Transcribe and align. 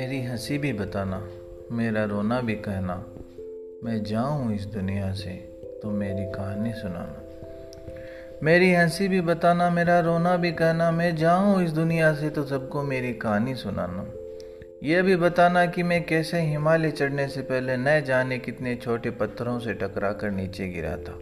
मेरी 0.00 0.22
हँसी 0.22 0.58
भी 0.58 0.72
बताना, 0.72 1.28
मेरा 1.72 2.04
रोना 2.04 2.40
भी 2.40 2.54
कहना। 2.54 2.94
मैं 3.84 4.04
जाऊँ 4.04 4.54
इस 4.54 4.64
दुनिया 4.64 5.12
से 5.12 5.30
तो 5.82 5.90
मेरी 5.90 6.32
कहानी 6.32 6.72
सुनाना। 6.72 7.22
मेरी 8.42 8.74
हँसी 8.74 9.08
भी 9.08 9.20
बताना, 9.20 9.70
मेरा 9.70 10.00
रोना 10.00 10.36
भी 10.36 10.52
कहना, 10.52 10.90
मैं 10.90 11.16
जाऊँ 11.16 11.64
इस 11.64 11.70
दुनिया 11.70 12.14
से 12.14 12.30
तो 12.30 12.44
सबको 12.44 12.82
मेरी 12.82 13.12
कहानी 13.12 13.54
सुनाना। 13.54 14.06
यह 14.82 15.02
भी 15.02 15.16
बताना 15.16 15.66
कि 15.66 15.82
मैं 15.82 16.06
कैसे 16.06 16.40
हिमालय 16.40 16.90
चढ़ने 16.90 17.28
से 17.28 17.42
पहले 17.42 17.76
न 17.76 18.00
जाने 18.00 18.38
कितने 18.38 18.74
छोटे 18.76 19.10
पत्थरों 19.10 19.58
से 19.58 19.74
टकरा 19.74 20.12
कर 20.12 20.30
नीचे 20.30 20.68
गिरा 20.68 20.96
था। 20.96 21.18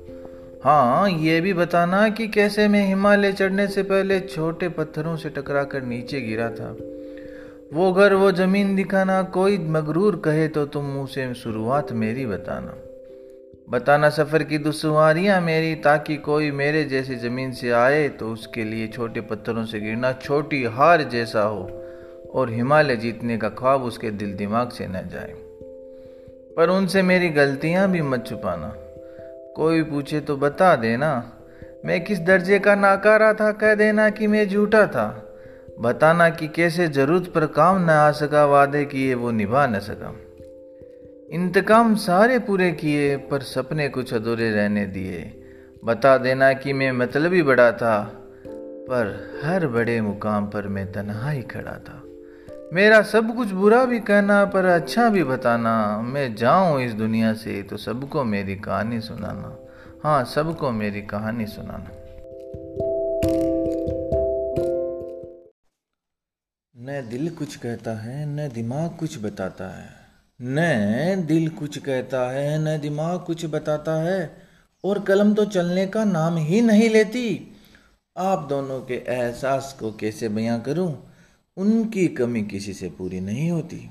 हाँ 0.64 1.10
ये 1.10 1.40
भी 1.40 1.52
बताना 1.54 2.08
कि 2.08 2.28
कैसे 2.28 2.68
मैं 2.68 2.86
हिमालय 2.86 3.32
चढ़ने 3.32 3.66
से 3.66 3.82
पहले 3.82 4.20
छोटे 4.20 4.68
पत्थरों 4.68 5.16
से 5.16 5.30
टकरा 5.30 5.64
कर 5.64 5.82
नीचे 5.82 6.20
गिरा 6.20 6.50
था। 6.50 6.76
वो 7.72 7.92
घर, 7.92 8.14
वो 8.14 8.32
ज़मीन 8.32 8.76
दिखाना। 8.76 9.22
कोई 9.22 9.58
मगरूर 9.58 10.16
कहे 10.16 10.48
तो 10.48 10.66
तुम 10.66 11.00
उसे 11.00 11.34
शुरुआत 11.34 11.92
मेरी 11.92 12.26
बताना। 12.26 12.74
बताना 13.70 14.08
सफ़र 14.10 14.42
की 14.42 14.58
दुश्वारियाँ 14.58 15.40
मेरी, 15.40 15.74
ताकि 15.74 16.16
कोई 16.16 16.50
मेरे 16.50 16.84
जैसे 16.84 17.14
ज़मीन 17.14 17.52
से 17.52 17.70
आए 17.70 18.08
तो 18.08 18.32
उसके 18.32 18.64
लिए 18.64 18.86
छोटे 18.88 19.20
पत्थरों 19.20 19.64
से 19.64 19.80
गिरना 19.80 20.12
छोटी 20.12 20.64
हार 20.64 21.02
जैसा 21.02 21.42
हो, 21.42 21.84
और 22.34 22.50
हिमालय 22.50 22.96
जीतने 22.96 23.38
का 23.38 23.48
ख्वाब 23.48 23.82
उसके 23.82 24.10
दिल 24.10 24.34
दिमाग 24.34 24.70
से 24.70 24.86
न 24.86 24.92
जाए। 24.92 25.34
पर 26.56 26.70
उनसे 26.70 27.02
मेरी 27.02 27.28
गलतियाँ 27.28 27.90
भी 27.90 28.02
मत 28.02 28.26
छुपाना। 28.26 28.74
कोई 29.56 29.82
पूछे 29.82 30.20
तो 30.20 30.36
बता 30.36 30.76
देना। 30.76 31.32
मैं 31.84 32.04
किस 32.04 32.20
दर्जे 32.20 32.58
का 32.58 32.74
नाकारा 32.74 33.32
था, 33.32 33.52
कह 33.52 33.74
देना 33.74 34.10
कि 34.10 34.26
मैं 34.26 34.48
झूठा 34.48 34.86
था। 34.86 35.27
बताना 35.80 36.30
कि 36.30 36.48
कैसे 36.48 36.88
ज़रूरत 36.88 37.32
पर 37.34 37.46
काम 37.46 37.84
न 37.86 37.90
आ 37.90 38.10
सका, 38.10 38.44
वादे 38.44 38.84
किए 38.84 39.14
वो 39.14 39.30
निभा 39.30 39.66
न 39.66 39.78
सका। 39.78 40.16
इंतकाम 41.30 41.94
सारे 41.94 42.38
पूरे 42.38 42.72
किए, 42.72 43.16
पर 43.16 43.40
सपने 43.40 43.88
कुछ 43.88 44.14
अधूरे 44.14 44.50
रहने 44.50 44.86
दिए। 44.86 45.44
बता 45.84 46.18
देना 46.18 46.52
कि 46.52 46.72
मैं 46.72 46.92
मतलब 46.92 47.32
ही 47.32 47.42
बड़ा 47.42 47.72
था, 47.72 48.02
पर 48.90 49.30
हर 49.44 49.66
बड़े 49.66 50.00
मुकाम 50.00 50.46
पर 50.46 50.68
मैं 50.68 50.92
तनहा 50.92 51.30
ही 51.30 51.42
खड़ा 51.42 51.72
था। 51.72 52.02
मेरा 52.72 53.02
सब 53.02 53.36
कुछ 53.36 53.48
बुरा 53.48 53.84
भी 53.84 54.00
कहना, 54.00 54.44
पर 54.44 54.64
अच्छा 54.64 55.08
भी 55.08 55.24
बताना। 55.24 56.00
मैं 56.00 56.34
जाऊँ 56.34 56.80
इस 56.80 56.92
दुनिया 56.92 57.32
से 57.32 57.62
तो 57.62 57.76
सबको 57.76 58.24
मेरी 58.24 58.56
कहानी 58.56 59.00
सुनाना। 59.00 59.66
हाँ 60.02 60.24
सबको 60.24 60.70
मेरी 60.70 61.02
कहानी 61.02 61.46
सुनाना। 61.46 61.97
न 66.88 67.08
दिल 67.10 67.30
कुछ 67.30 67.56
कहता 67.56 67.94
है, 68.00 68.26
न 68.26 68.48
दिमाग 68.54 68.96
कुछ 68.96 69.18
बताता 69.18 69.68
है। 69.78 69.90
न 70.42 71.26
दिल 71.26 71.48
कुछ 71.48 71.78
कहता 71.78 72.30
है, 72.30 72.58
न 72.58 72.80
दिमाग 72.80 73.20
कुछ 73.20 73.46
बताता 73.46 74.02
है। 74.02 74.42
और 74.84 75.02
कलम 75.02 75.34
तो 75.34 75.44
चलने 75.44 75.86
का 75.86 76.04
नाम 76.04 76.36
ही 76.36 76.60
नहीं 76.60 76.90
लेती। 76.90 77.56
आप 78.16 78.46
दोनों 78.48 78.80
के 78.80 78.94
एहसास 78.94 79.76
को 79.80 79.92
कैसे 79.92 80.28
बयां 80.28 80.60
करूँ, 80.60 81.12
उनकी 81.56 82.08
कमी 82.08 82.42
किसी 82.42 82.74
से 82.74 82.88
पूरी 82.88 83.20
नहीं 83.20 83.50
होती। 83.50 83.90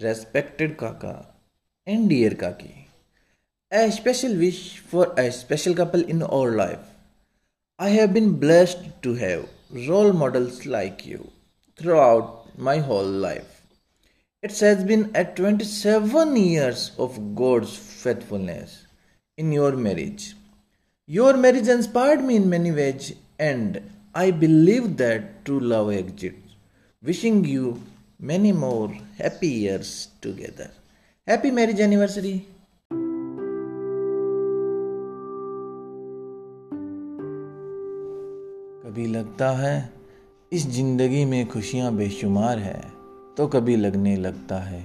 respected 0.00 0.76
kaka 0.76 1.42
and 1.88 2.08
dear 2.08 2.34
kaki 2.34 2.86
a 3.72 3.90
special 3.90 4.36
wish 4.36 4.82
for 4.92 5.14
a 5.18 5.30
special 5.30 5.74
couple 5.74 6.00
in 6.00 6.22
our 6.22 6.56
life 6.56 6.78
I 7.80 7.92
have 7.92 8.06
been 8.06 8.34
blessed 8.34 9.02
to 9.02 9.14
have 9.14 9.48
role 9.74 10.12
models 10.12 10.66
like 10.66 10.96
you 11.06 11.18
throughout 11.81 12.57
my 12.57 12.79
whole 12.79 13.05
life. 13.05 13.61
It 14.41 14.57
has 14.59 14.83
been 14.83 15.15
at 15.15 15.35
27 15.35 16.35
years 16.35 16.91
of 16.97 17.35
God's 17.35 17.75
faithfulness 17.75 18.85
in 19.37 19.51
your 19.51 19.71
marriage. 19.73 20.35
Your 21.07 21.37
marriage 21.37 21.67
inspired 21.67 22.23
me 22.23 22.35
in 22.35 22.49
many 22.49 22.71
ways, 22.71 23.13
and 23.39 23.81
I 24.13 24.31
believe 24.31 24.97
that 24.97 25.45
true 25.45 25.59
love 25.59 25.91
exists. 25.91 26.55
Wishing 27.03 27.45
you 27.45 27.81
many 28.19 28.51
more 28.51 28.89
happy 29.17 29.47
years 29.47 30.09
together. 30.21 30.71
Happy 31.27 31.51
marriage 31.51 31.79
anniversary! 31.79 32.45
कभी 38.87 39.07
लगता 39.07 39.49
है 39.51 39.75
इस 40.52 40.66
ज़िंदगी 40.70 41.24
में 41.24 41.46
खुशियाँ 41.48 41.92
बेशुमार 41.94 42.58
है 42.58 42.80
तो 43.36 43.46
कभी 43.46 43.76
लगने 43.76 44.16
लगता 44.16 44.58
है, 44.58 44.82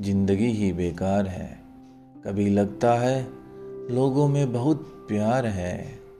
ज़िंदगी 0.00 0.50
ही 0.50 0.72
बेकार 0.72 1.26
है। 1.26 1.48
कभी 2.26 2.48
लगता 2.50 2.92
है, 2.94 3.26
लोगों 3.90 4.28
में 4.28 4.52
बहुत 4.52 4.84
प्यार 5.08 5.46
है 5.46 5.74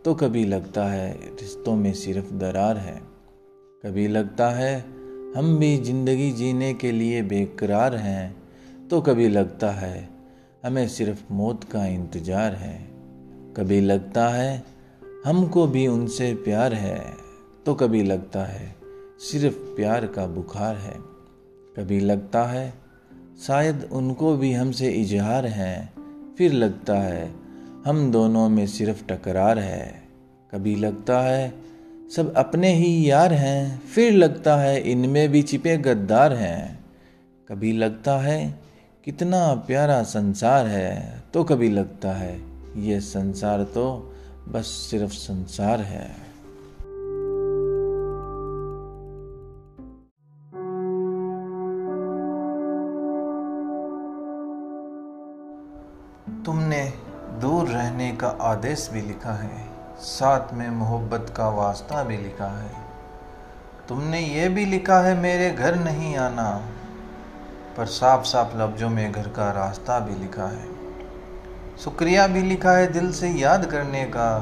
तो 0.04 0.15
कभी 0.15 0.44
लगता 0.44 0.87
है, 0.87 1.12
रिश्तों 1.12 1.76
में 1.76 1.93
सिर्फ़ 1.94 2.32
दरार 2.34 2.76
है। 2.76 2.97
कभी 3.84 4.09
लगता 4.09 4.50
है, 4.50 4.75
हम 5.37 5.56
भी 5.59 5.76
ज़िंदगी 5.76 6.31
जीने 6.32 6.75
के 6.75 6.93
लिए 6.93 7.22
बेकरार 7.22 7.97
हैं 7.97 8.34
तो 8.91 9.00
कभी 9.00 9.28
लगता 9.28 9.70
है, 9.70 10.09
हमें 10.64 10.87
सिर्फ़ 10.88 11.32
मौत 11.32 11.64
का 11.64 11.87
इंतज़ार 11.87 12.54
है। 12.56 12.76
कभी 13.56 13.81
लगता 13.81 14.28
है, 14.28 14.62
हमको 15.26 15.66
भी 15.66 15.87
उनसे 15.87 16.34
प्यार 16.34 16.75
है 16.75 17.22
तो 17.67 17.75
कभी 17.75 18.03
लगता 18.03 18.45
है 18.45 18.77
सिर्फ़ 19.19 19.56
प्यार 19.56 20.06
का 20.06 20.27
बुखार 20.27 20.77
है। 20.77 20.95
कभी 21.77 22.00
लगता 22.00 22.45
है 22.45 22.75
शायद 23.47 23.89
उनको 23.93 24.37
भी 24.37 24.53
हमसे 24.53 24.89
इजहार 24.89 25.47
है। 25.47 25.93
फिर 26.39 26.53
लगता 26.53 26.95
है 26.95 27.34
हम 27.87 28.12
दोनों 28.12 28.49
में 28.49 28.67
सिर्फ़ 28.67 29.05
टकरार 29.06 29.59
है। 29.59 30.03
कभी 30.53 30.75
लगता 30.77 31.21
है 31.21 31.55
सब 32.17 32.34
अपने 32.34 32.73
ही 32.73 33.11
यार 33.11 33.33
हैं। 33.33 33.81
फिर 33.81 34.12
लगता 34.12 34.56
है 34.56 34.91
इनमें 34.91 35.29
भी 35.29 35.43
छिपे 35.43 35.77
गद्दार 35.77 36.33
हैं। 36.33 36.84
कभी 37.49 37.73
लगता 37.73 38.19
है 38.19 38.61
कितना 39.05 39.55
प्यारा 39.55 40.03
संसार 40.03 40.67
है। 40.67 41.23
तो 41.34 41.44
कभी 41.44 41.71
लगता 41.71 42.12
है 42.12 42.41
ये 42.77 43.00
संसार 43.00 43.62
तो 43.62 44.15
बस 44.49 44.67
सिर्फ़ 44.67 45.12
संसार 45.12 45.81
है। 45.81 46.31
दूर 57.43 57.69
रहने 57.69 58.17
का 58.17 58.29
आदेश 58.29 58.91
भी 58.93 59.03
लिखा 59.03 59.33
है, 59.33 59.69
साथ 59.99 60.55
में 60.55 60.71
मोहब्बत 60.71 61.35
का 61.37 61.49
वास्ता 61.49 62.05
भी 62.05 62.17
लिखा 62.17 62.63
है। 62.63 62.71
तुमने 63.89 64.21
ये 64.21 64.49
भी 64.49 64.65
लिखा 64.65 64.99
है, 64.99 65.15
मेरे 65.15 65.51
घर 65.51 65.77
नहीं 65.77 66.17
आना। 66.17 66.69
पर 67.77 67.87
साफ़ 67.87 68.25
साफ़ 68.25 68.57
लफ्ज़ों 68.57 68.89
में 68.89 69.13
घर 69.13 69.29
का 69.29 69.51
रास्ता 69.51 70.01
भी 70.01 70.15
लिखा 70.15 70.45
है। 70.45 70.69
शुक्रिया 71.79 72.27
भी 72.27 72.43
लिखा 72.43 72.73
है 72.73 72.93
दिल 72.93 73.13
से 73.13 73.29
याद 73.29 73.67
करने 73.67 74.05
का। 74.05 74.39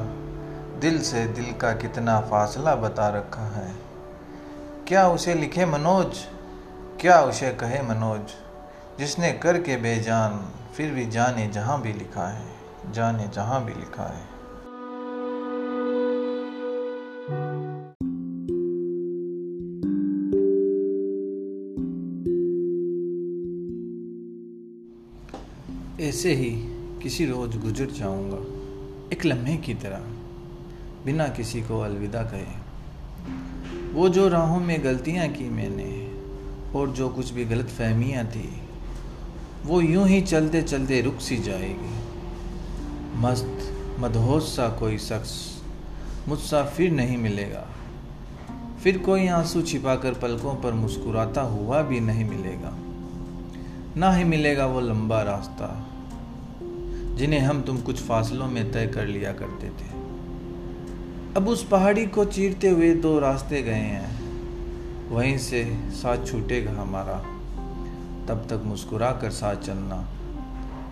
दिल 0.80 1.02
से 1.02 1.26
दिल 1.26 1.52
का 1.52 1.72
कितना 1.72 2.20
फासला 2.20 2.74
बता 2.74 3.08
रखा 3.08 3.42
है। 3.42 3.74
क्या 4.88 5.08
उसे 5.08 5.34
लिखे 5.34 5.66
मनोज? 5.66 6.18
क्या 7.00 7.20
उसे 7.20 7.50
कहे 7.50 7.82
मनोज? 7.82 8.20
जिसने 8.98 9.32
करके 9.32 9.76
बेजान, 9.76 10.50
फिर 10.76 10.92
भी 10.92 11.06
जाने 11.06 11.48
जहाँ 11.48 11.80
भी 11.80 11.92
लिखा 11.92 12.28
है। 12.28 12.59
जाने 12.94 13.28
जहाँ 13.28 13.64
भी 13.64 13.74
लिखा 13.74 14.02
है। 14.02 14.40
ऐसे 26.08 26.34
ही 26.34 26.50
किसी 27.02 27.26
रोज 27.26 27.56
गुजर 27.56 27.86
जाऊँगा, 27.86 28.38
एक 29.12 29.24
लम्हे 29.24 29.56
की 29.56 29.74
तरह, 29.74 29.98
बिना 31.04 31.28
किसी 31.28 31.62
को 31.62 31.80
अलविदा 31.80 32.22
कहे। 32.22 32.70
वो 33.92 34.08
जो 34.08 34.28
राहों 34.28 34.60
में 34.60 34.84
गलतियाँ 34.84 35.28
की 35.28 35.50
मैंने, 35.50 36.10
और 36.78 36.90
जो 36.90 37.08
कुछ 37.08 37.30
भी 37.30 37.44
गलत 37.44 37.66
फहमियाँ 37.66 38.26
थी, 38.26 38.62
वो 39.64 39.80
यूँ 39.80 40.08
ही 40.08 40.20
चलते 40.20 40.62
चलते 40.62 41.00
रुक 41.00 41.18
सी 41.20 41.36
जाएगी। 41.36 41.99
मस्त 43.16 43.76
मदहोश 44.00 44.42
सा 44.42 44.68
कोई 44.68 44.98
शख्स 44.98 45.62
मुझसा 46.28 46.64
फिर 46.64 46.90
नहीं 46.90 47.18
मिलेगा। 47.18 47.66
फिर 48.82 48.98
कोई 48.98 49.26
आँसू 49.26 49.62
छिपाकर 49.62 50.14
पलकों 50.14 50.54
पर 50.54 50.72
मुस्कुराता 50.72 51.40
हुआ 51.40 51.82
भी 51.82 52.00
नहीं 52.00 52.24
मिलेगा। 52.24 52.76
ना 53.96 54.12
ही 54.12 54.24
मिलेगा 54.24 54.66
वो 54.66 54.80
लंबा 54.80 55.22
रास्ता, 55.22 55.86
जिन्हें 57.16 57.40
हम 57.40 57.62
तुम 57.62 57.80
कुछ 57.80 58.00
फासलों 58.00 58.46
में 58.46 58.72
तय 58.72 58.86
कर 58.86 59.06
लिया 59.06 59.32
करते 59.32 59.68
थे। 59.68 59.88
अब 61.36 61.48
उस 61.48 61.66
पहाड़ी 61.68 62.06
को 62.06 62.24
चीरते 62.24 62.68
हुए 62.68 62.94
दो 62.94 63.18
रास्ते 63.18 63.62
गए 63.62 63.72
हैं। 63.72 64.20
वहीं 65.10 65.38
से 65.38 65.78
साथ 65.90 66.26
छूटेगा 66.26 66.72
हमारा, 66.72 67.18
तब 68.28 68.46
तक 68.50 68.62
मुस्कुरा 68.64 69.12
कर 69.12 69.30
साथ 69.30 69.56
चलना। 69.56 70.08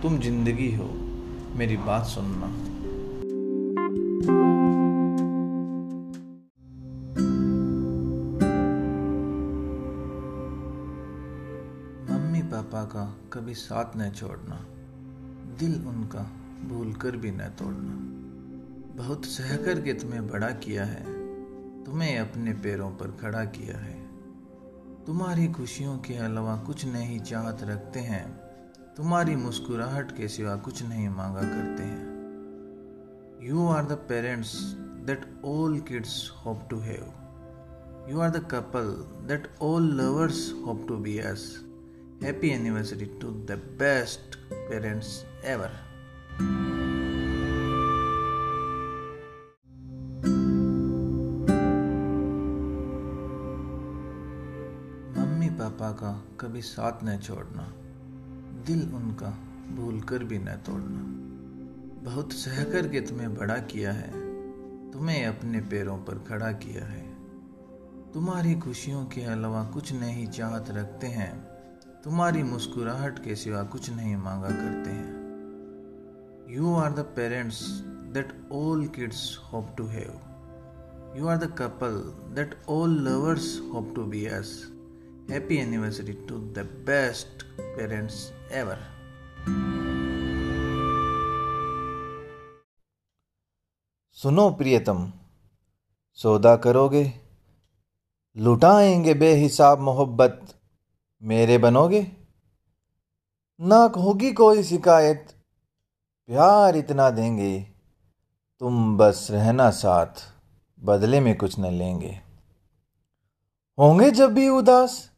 तुम 0.02 0.18
ज़िंदगी 0.18 0.74
हो। 0.74 1.07
मेरी 1.58 1.76
बात 1.76 2.04
सुनना। 2.06 2.46
मम्मी 12.14 12.42
पापा 12.42 12.84
का 12.84 13.16
कभी 13.32 13.54
साथ 13.54 13.84
न 13.96 14.10
छोड़ना। 14.10 14.66
दिल 15.58 15.86
उनका 15.86 16.30
भूल 16.68 16.92
कर 16.92 17.16
भी 17.16 17.30
न 17.30 17.38
तोड़ना। 17.38 17.94
बहुत 19.02 19.24
सहकर 19.24 19.80
के 19.80 19.92
तुम्हें 19.92 20.28
बड़ा 20.28 20.50
किया 20.50 20.84
है। 20.84 21.04
तुम्हें 21.84 22.18
अपने 22.18 22.52
पैरों 22.52 22.90
पर 22.90 23.18
खड़ा 23.20 23.44
किया 23.44 23.78
है। 23.78 24.08
तुम्हारी 25.04 25.48
खुशियों 25.48 25.98
के 25.98 26.14
अलावा 26.14 26.56
कुछ 26.56 26.84
नहीं 26.84 27.20
चाहत 27.20 27.58
रखते 27.62 28.00
हैं। 28.00 28.47
तुम्हारी 28.98 29.34
मुस्कुराहट 29.36 30.10
के 30.12 30.28
सिवा 30.28 30.54
कुछ 30.66 30.82
नहीं 30.82 31.08
मांगा 31.08 31.40
करते 31.40 31.82
हैं। 31.82 33.46
You 33.48 33.66
are 33.68 33.84
the 33.86 33.98
parents 34.08 34.54
that 35.06 35.26
all 35.46 35.78
kids 35.88 36.14
hope 36.36 36.66
to 36.70 36.78
have 36.78 38.10
you 38.10 38.20
are 38.20 38.30
the 38.30 38.42
couple 38.50 38.90
that 39.28 39.48
all 39.62 39.88
lovers 40.00 40.40
hope 40.66 40.84
to 40.88 40.96
be 41.06 41.16
as 41.28 41.46
happy 42.24 42.50
anniversary 42.50 43.06
to 43.22 43.30
the 43.50 43.60
best 43.78 44.36
parents 44.52 45.14
ever 45.54 45.80
mummy 55.18 55.50
papa 55.60 55.92
का 56.02 56.12
कभी 56.40 56.62
साथ 56.74 57.04
न 57.04 57.18
छोड़ना। 57.18 57.72
दिल 58.66 58.82
उनका 58.94 59.30
भूल 59.76 60.00
कर 60.00 60.24
भी 60.24 60.38
न 60.38 60.54
तोड़ना। 60.66 61.02
बहुत 62.04 62.32
सहकर 62.32 62.88
के 62.88 63.00
तुम्हें 63.00 63.34
बड़ा 63.34 63.56
किया 63.72 63.92
है, 63.92 64.10
तुम्हें 64.92 65.24
अपने 65.26 65.60
पैरों 65.60 65.96
पर 65.98 66.18
खड़ा 66.28 66.50
किया 66.52 66.84
है। 66.84 67.06
तुम्हारी 68.12 68.54
खुशियों 68.54 69.04
के 69.04 69.22
अलावा 69.22 69.62
कुछ 69.64 69.92
नहीं 69.92 70.26
चाहत 70.28 70.70
रखते 70.70 71.06
हैं, 71.06 71.32
तुम्हारी 72.04 72.42
मुस्कुराहट 72.42 73.18
के 73.24 73.34
सिवा 73.36 73.62
कुछ 73.62 73.90
नहीं 73.90 74.16
मांगा 74.16 74.50
करते 74.50 74.90
हैं। 74.90 75.16
You 76.50 76.74
are 76.74 76.92
the 76.92 77.00
parents 77.16 77.60
that 78.14 78.32
all 78.52 78.86
kids 78.86 79.38
hope 79.52 79.74
to 79.78 79.86
have 79.86 81.18
you 81.18 81.26
are 81.26 81.36
the 81.36 81.52
couple 81.58 82.02
that 82.34 82.54
all 82.68 82.98
lovers 83.00 83.60
hope 83.74 83.92
to 83.96 84.04
be 84.04 84.24
as 84.26 84.54
happy 85.30 85.56
anniversary 85.56 86.12
to 86.12 86.38
the 86.38 86.58
best 86.58 87.42
parents 87.60 88.32
ever 88.52 88.78
सुनो 94.12 94.50
प्रियतम, 94.50 95.12
सौदा 96.14 96.56
करोगे? 96.56 97.20
लुटाएँगे 98.36 99.14
बेहिसाब 99.14 99.80
मोहब्बत। 99.80 100.54
मेरे 101.22 101.58
बनोगे? 101.58 102.12
ना 103.60 103.76
होगी 103.76 104.32
कोई 104.32 104.62
शिकायत। 104.62 105.26
प्यार 106.26 106.76
इतना 106.76 107.10
देंगे, 107.10 107.60
तुम 108.58 108.98
बस 108.98 109.28
रहना 109.30 109.70
साथ, 109.70 110.32
बदले 110.80 111.20
में 111.20 111.38
कुछ 111.38 111.58
न 111.58 111.66
लेंगे। 111.66 112.20
होंगे 113.78 114.10
जब 114.10 114.34
भी 114.34 114.48
उदास 114.48 115.17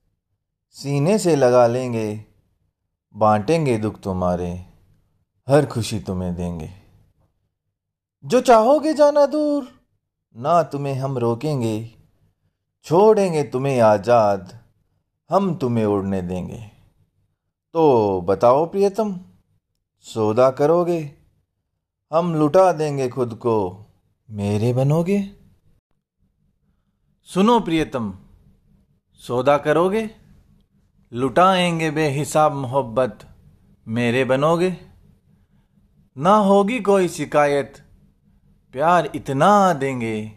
सीने 0.73 1.19
से 1.19 1.37
लगा 1.37 1.67
लेंगे, 1.67 2.25
बांटेंगे 3.15 3.79
दुख 3.79 4.01
तुम्हारे, 4.01 4.67
हर 5.49 5.67
खुशी 5.67 6.01
तुम्हें 6.01 6.35
देंगे। 6.35 6.71
जो 8.25 8.41
चाहोगे 8.41 8.95
जाना 8.95 9.27
दूर, 9.27 9.69
ना 10.37 10.63
तुम्हें 10.63 10.95
हम 10.95 11.19
रोकेंगे, 11.19 11.95
छोड़ेंगे 12.85 13.43
तुम्हें 13.43 13.81
आज़ाद, 13.81 14.59
हम 15.31 15.55
तुम्हें 15.55 15.85
उड़ने 15.85 16.23
देंगे। 16.23 16.71
तो 17.75 18.21
बताओ 18.21 18.67
प्रियतम, 18.67 19.21
सौदा 20.01 20.51
करोगे, 20.51 21.15
हम 22.13 22.35
लुटा 22.35 22.73
देंगे 22.73 23.09
खुद 23.09 23.35
को, 23.35 23.87
मेरे 24.31 24.73
बनोगे? 24.73 25.31
सुनो 27.29 27.61
प्रियतम, 27.61 28.19
सौदा 29.23 29.59
करोगे? 29.59 30.20
लुटाएँगे 31.13 31.91
बेहिसाब 31.91 32.53
मोहब्बत। 32.53 33.19
मेरे 33.89 34.25
बनोगे? 34.25 34.77
ना 36.19 36.31
होगी 36.31 36.81
कोई 36.81 37.09
शिकायत। 37.09 37.83
प्यार 38.73 39.11
इतना 39.15 39.73
देंगे, 39.73 40.33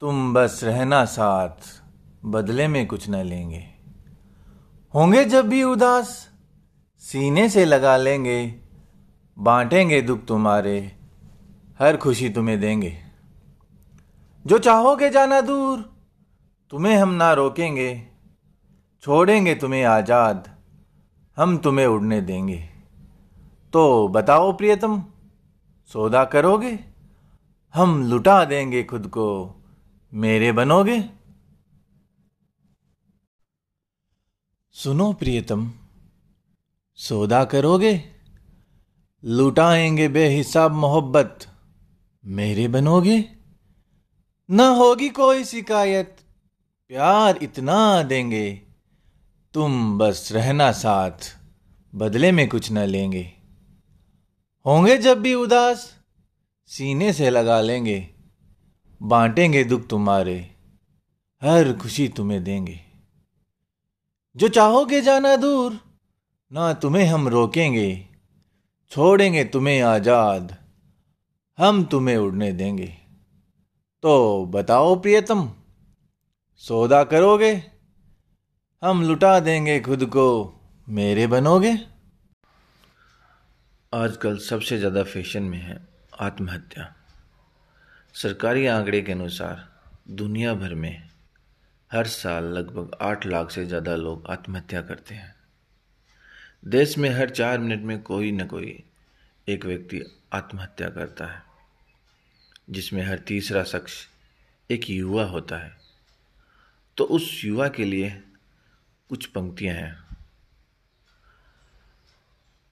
तुम 0.00 0.34
बस 0.34 0.60
रहना 0.64 1.04
साथ, 1.04 1.82
बदले 2.24 2.68
में 2.68 2.86
कुछ 2.86 3.10
न 3.10 3.14
लेंगे। 3.14 3.68
होंगे 4.94 5.24
जब 5.24 5.48
भी 5.48 5.62
उदास, 5.62 6.28
सीने 6.98 7.48
से 7.48 7.64
लगा 7.64 7.96
लेंगे, 7.96 8.54
बांटेंगे 9.38 10.02
दुख 10.02 10.24
तुम्हारे, 10.24 10.92
हर 11.78 11.96
खुशी 11.96 12.30
तुम्हें 12.30 12.60
देंगे। 12.60 12.98
जो 14.46 14.58
चाहोगे 14.58 15.10
जाना 15.10 15.40
दूर, 15.40 15.96
तुम्हें 16.70 16.96
हम 16.96 17.08
ना 17.08 17.32
रोकेंगे 17.32 18.07
छोड़ेंगे 19.02 19.54
तुम्हें 19.54 19.84
आज़ाद, 19.84 20.56
हम 21.36 21.58
तुम्हें 21.58 21.86
उड़ने 21.86 22.20
देंगे। 22.20 22.68
तो 23.72 24.08
बताओ 24.08 24.52
प्रियतम, 24.52 25.04
सौदा 25.86 26.24
करोगे? 26.24 26.78
हम 27.74 28.04
लुटा 28.04 28.44
देंगे 28.44 28.84
खुद 28.84 29.06
को, 29.06 29.54
मेरे 30.14 30.52
बनोगे? 30.52 31.04
सुनो 34.72 35.12
प्रियतम, 35.12 35.72
सौदा 36.94 37.44
करोगे? 37.44 38.04
लुटाएँगे 39.24 40.08
बेहिसाब 40.08 40.72
मोहब्बत, 40.72 41.48
मेरे 42.26 42.68
बनोगे? 42.68 43.24
ना 44.50 44.68
होगी 44.68 45.08
कोई 45.08 45.44
शिकायत, 45.44 46.16
प्यार 46.88 47.36
इतना 47.36 48.02
देंगे 48.02 48.67
तुम 49.58 49.98
बस 49.98 50.28
रहना 50.32 50.72
साथ, 50.72 51.36
बदले 51.94 52.32
में 52.32 52.48
कुछ 52.48 52.72
न 52.72 52.78
लेंगे। 52.78 53.32
होंगे 54.66 54.98
जब 54.98 55.20
भी 55.20 55.34
उदास, 55.34 55.94
सीने 56.66 57.12
से 57.12 57.30
लगा 57.30 57.60
लेंगे। 57.60 58.10
बांटेंगे 59.02 59.64
दुख 59.64 59.88
तुम्हारे, 59.88 60.56
हर 61.42 61.72
खुशी 61.72 62.08
तुम्हें 62.08 62.44
देंगे। 62.44 62.80
जो 64.36 64.48
चाहोगे 64.48 65.00
जाना 65.00 65.36
दूर, 65.36 65.80
ना 66.52 66.72
तुम्हें 66.72 67.06
हम 67.06 67.28
रोकेंगे। 67.28 68.08
छोड़ेंगे 68.90 69.44
तुम्हें 69.44 69.82
आज़ाद, 69.82 70.56
हम 71.58 71.84
तुम्हें 71.84 72.16
उड़ने 72.16 72.52
देंगे। 72.52 72.94
तो 74.02 74.44
बताओ 74.46 74.96
प्रियतम, 74.96 75.50
सौदा 76.56 77.04
करोगे? 77.04 77.77
हम 78.82 79.02
लुटा 79.02 79.38
देंगे 79.40 79.78
खुद 79.80 80.04
को। 80.06 80.24
मेरे 80.88 81.26
बनोगे? 81.26 81.70
आजकल 83.92 84.36
सबसे 84.38 84.76
ज़्यादा 84.78 85.02
फ़ैशन 85.02 85.42
में 85.42 85.58
है 85.58 85.78
आत्महत्या। 86.20 86.84
सरकारी 88.14 88.66
आंकड़े 88.66 89.00
के 89.02 89.12
अनुसार 89.12 89.66
दुनिया 90.10 90.52
भर 90.54 90.74
में 90.74 91.02
हर 91.90 92.06
साल 92.06 92.44
लगभग 92.48 92.96
आठ 93.00 93.26
लाख 93.26 93.50
से 93.50 93.64
ज़्यादा 93.66 93.96
लोग 93.96 94.30
आत्महत्या 94.30 94.82
करते 94.82 95.14
हैं। 95.14 95.34
देश 96.68 96.96
में 96.98 97.10
हर 97.10 97.30
चार 97.30 97.58
मिनट 97.58 97.82
में 97.82 98.00
कोई 98.02 98.30
न 98.32 98.46
कोई 98.46 98.82
एक 99.48 99.66
व्यक्ति 99.66 100.02
आत्महत्या 100.32 100.90
करता 100.90 101.26
है, 101.26 101.42
जिसमें 102.70 103.04
हर 103.06 103.18
तीसरा 103.18 103.64
शख्स 103.64 103.98
एक 104.70 104.90
युवा 104.90 105.24
होता 105.24 105.58
है। 105.58 105.76
तो 106.98 107.04
उस 107.04 107.40
युवा 107.44 107.68
के 107.68 107.84
लिए 107.84 108.14
कुछ 109.08 109.26
पंक्तियाँ 109.26 109.74
हैं। 109.74 109.98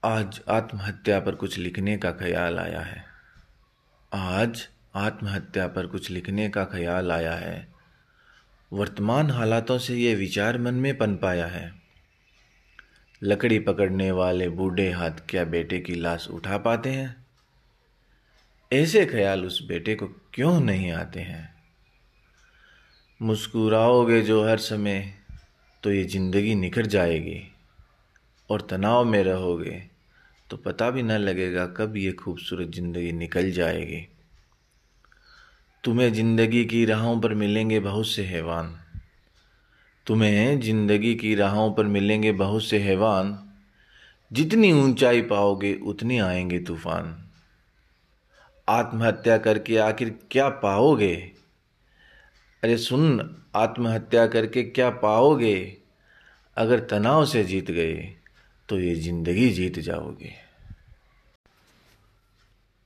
आज 0.05 0.40
आत्महत्या 0.49 1.21
पर 1.21 1.35
कुछ 1.35 1.59
लिखने 1.59 1.99
का 1.99 2.12
ख्याल 2.12 2.59
आया 2.59 2.81
है। 2.81 3.05
आज 4.14 4.69
आत्महत्या 4.95 5.69
पर 5.69 5.87
कुछ 5.87 6.11
लिखने 6.11 6.49
का 6.49 6.64
ख्याल 6.64 7.12
आया 7.12 7.33
है। 7.33 7.73
वर्तमान 8.73 9.31
हालातों 9.31 9.78
से 9.78 9.97
ये 9.97 10.14
विचार 10.14 10.59
मन 10.59 10.75
में 10.75 10.99
पन 10.99 11.16
पाया 11.16 11.47
है। 11.47 11.75
लकड़ी 13.23 13.59
पकड़ने 13.59 14.11
वाले 14.11 14.49
बूढ़े 14.49 14.93
हाथ 14.93 15.11
क्या 15.11 15.45
बेटे 15.45 15.81
की 15.81 15.95
लाश 15.95 16.28
उठा 16.28 16.59
पाते 16.59 16.90
हैं? 16.90 17.26
ऐसे 18.73 19.07
ख्याल 19.07 19.45
उस 19.45 19.66
बेटे 19.66 19.95
को 19.95 20.07
क्यों 20.07 20.61
नहीं 20.61 20.93
आते 20.93 21.21
हैं? 21.21 21.55
मुस्कुराओगे 23.23 24.23
जो 24.23 24.49
हर 24.49 24.59
समय 24.59 25.15
तो 25.87 25.93
ये 25.93 26.05
ज़िंदगी 26.05 26.55
निखर 26.55 26.87
जाएगी 26.87 27.40
और 28.50 28.61
तनाव 28.61 29.05
में 29.05 29.23
रहोगे 29.25 29.83
तो 30.50 30.57
पता 30.57 30.90
भी 30.90 31.02
न 31.02 31.12
लगेगा 31.12 31.66
कब 31.66 31.97
ये 31.97 32.12
खूबसूरत 32.12 32.69
ज़िंदगी 32.69 33.12
निकल 33.12 33.50
जाएगी। 33.50 34.09
तुम्हें 35.85 36.12
ज़िंदगी 36.12 36.64
की 36.64 36.85
राहों 36.85 37.21
पर 37.21 37.35
मिलेंगे 37.35 37.81
बहुत 37.81 38.07
से 38.07 38.25
हैवान। 38.25 38.75
तुम्हें 40.07 40.61
ज़िंदगी 40.61 41.14
की 41.14 41.35
राहों 41.35 41.73
पर 41.73 41.85
मिलेंगे 41.85 42.33
बहुत 42.33 42.64
से 42.64 42.78
हैवान। 42.78 43.38
जितनी 44.33 44.73
ऊंचाई 44.73 45.23
पाओगे, 45.23 45.75
उतनी 45.75 46.19
आएँगे 46.19 46.59
तूफ़ान। 46.59 47.31
आत्महत्या 48.69 49.38
करके 49.38 49.76
आखिर 49.76 50.19
क्या 50.31 50.49
पाओगे? 50.49 51.36
अरे 52.62 52.76
सुन, 52.78 53.34
आत्महत्या 53.56 54.26
करके 54.26 54.62
क्या 54.64 54.88
पाओगे? 54.92 55.56
अगर 56.56 56.80
तनाव 56.80 57.25
से 57.26 57.44
जीत 57.44 57.70
गए 57.70 57.94
तो 58.68 58.78
ये 58.80 58.94
ज़िंदगी 58.94 59.48
जीत 59.50 59.78
जाओगे। 59.78 60.32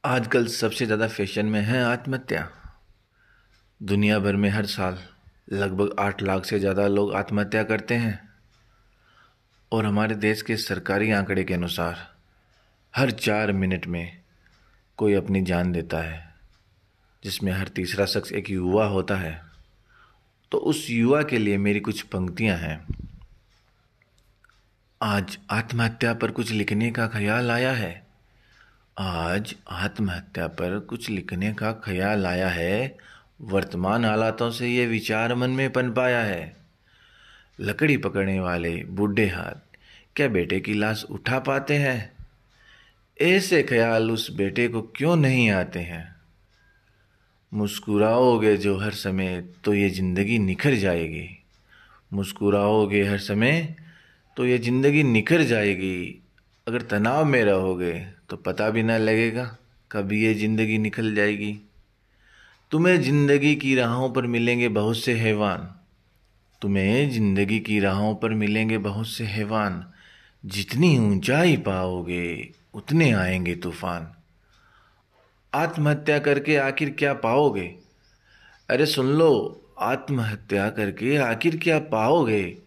आजकल 0.05 0.47
सबसे 0.49 0.87
ज़्यादा 0.87 1.09
फ़ैशन 1.09 1.47
में 1.47 1.61
है 1.61 1.83
आत्महत्या। 1.85 2.49
दुनिया 3.81 4.19
भर 4.19 4.37
में 4.37 4.49
हर 4.51 4.67
साल 4.67 4.99
लगभग 5.53 5.95
आठ 5.99 6.23
लाख 6.23 6.45
से 6.45 6.59
ज़्यादा 6.59 6.87
लोग 6.89 7.15
आत्महत्या 7.15 7.63
करते 7.65 7.95
हैं। 7.97 8.19
और 9.73 9.87
हमारे 9.87 10.15
देश 10.17 10.43
के 10.43 10.57
सरकारी 10.59 11.11
आंकड़े 11.13 11.45
के 11.45 11.55
अनुसार, 11.55 12.09
हर 12.95 13.11
चार 13.11 13.53
मिनट 13.53 13.87
में 13.87 14.17
कोई 14.99 15.15
अपनी 15.15 15.43
जान 15.43 15.73
देता 15.73 16.03
है, 16.03 16.25
जिसमें 17.23 17.53
हर 17.53 17.69
तीसरा 17.69 18.07
शख्स 18.07 18.33
एक 18.33 18.51
युवा 18.51 18.87
होता 18.87 19.17
है। 19.17 19.50
तो 20.53 20.59
उस 20.59 20.91
युवा 20.91 21.23
के 21.23 21.39
लिए 21.39 21.59
मेरी 21.59 21.81
कुछ 21.81 22.03
पंक्तियाँ 22.03 22.59
हैं। 22.59 22.87
आज 25.03 25.39
आत्महत्या 25.51 26.15
पर 26.15 26.31
कुछ 26.31 26.51
लिखने 26.51 26.91
का 26.91 27.07
ख्याल 27.07 27.51
आया 27.51 27.73
है। 27.73 28.07
आज 28.99 29.55
आत्महत्या 29.71 30.47
पर 30.47 30.79
कुछ 30.79 31.11
लिखने 31.11 31.53
का 31.55 31.73
ख्याल 31.73 32.27
आया 32.27 32.49
है। 32.49 32.99
वर्तमान 33.41 34.05
हालातों 34.05 34.51
से 34.51 34.69
ये 34.69 34.87
विचार 34.87 35.35
मन 35.35 35.51
में 35.51 35.73
पन 35.73 35.93
पाया 35.93 36.21
है। 36.21 36.57
लकड़ी 37.61 37.97
पकड़ने 37.97 38.41
वाले 38.41 38.85
बूढ़े 38.85 39.29
हाथ, 39.29 39.77
क्या 40.17 40.29
बेटे 40.29 40.61
की 40.61 40.75
लाश 40.75 41.05
उठा 41.05 41.39
पाते 41.39 41.77
हैं? 41.77 42.13
ऐसे 43.21 43.63
ख्याल 43.63 44.11
उस 44.11 44.31
बेटे 44.31 44.69
को 44.69 44.83
क्यों 44.83 45.17
नहीं 45.17 45.51
आते 45.51 45.79
हैं? 45.79 46.20
मुस्कुराओगे 47.53 48.57
जो 48.57 48.77
हर 48.79 48.93
समय 48.93 49.41
तो 49.65 49.73
ये 49.75 49.89
ज़िंदगी 49.91 50.39
निखर 50.39 50.75
जाएगी। 50.75 51.29
मुस्कुराओगे 52.13 53.03
हर 53.05 53.19
समय 53.19 53.77
तो 54.37 54.47
ये 54.47 54.59
ज़िंदगी 54.59 55.03
निखर 55.03 55.43
जाएगी। 55.43 56.23
अगर 56.67 56.83
तनाव 56.83 57.25
में 57.25 57.43
रहोगे 57.45 57.93
तो 58.31 58.37
पता 58.37 58.69
भी 58.71 58.83
ना 58.83 58.99
लगेगा 58.99 59.45
कभी 59.91 60.23
ये 60.25 60.35
ज़िंदगी 60.35 60.79
निकल 60.79 61.15
जाएगी। 61.15 61.53
तुम्हें 62.73 63.01
ज़िंदगी 63.03 63.55
की 63.57 63.75
राहों 63.75 64.11
पर 64.11 64.27
मिलेंगे 64.27 64.69
बहुत 64.69 64.99
से 64.99 65.15
हैवान। 65.15 65.69
तुम्हें 66.63 67.11
ज़िंदगी 67.11 67.61
की 67.61 67.81
राहों 67.81 68.15
पर 68.15 68.35
मिलेंगे 68.35 68.79
बहुत 68.79 69.09
से 69.09 69.25
हैवान। 69.25 69.85
जितनी 70.45 70.97
ऊंचाई 70.99 71.57
पाओगे, 71.57 72.49
उतने 72.75 73.11
आएँगे 73.13 73.55
तूफ़ान। 73.55 74.13
आत्महत्या 75.55 76.19
करके 76.19 76.57
आखिर 76.57 76.91
क्या 76.91 77.15
पाओगे? 77.15 77.75
अरे 78.71 78.87
सुन 78.87 79.07
लो, 79.07 79.63
आत्महत्या 79.79 80.71
करके 80.71 81.17
आखिर 81.17 81.57
क्या 81.57 81.79
पाओगे? 81.79 82.59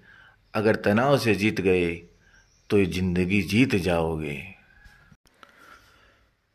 अगर 0.53 0.75
तनाव 0.75 1.17
से 1.17 1.35
जीत 1.35 1.61
गए 1.61 1.95
तो 2.69 2.85
ज़िंदगी 2.85 3.41
जीत 3.41 3.75
जाओगे। 3.75 4.43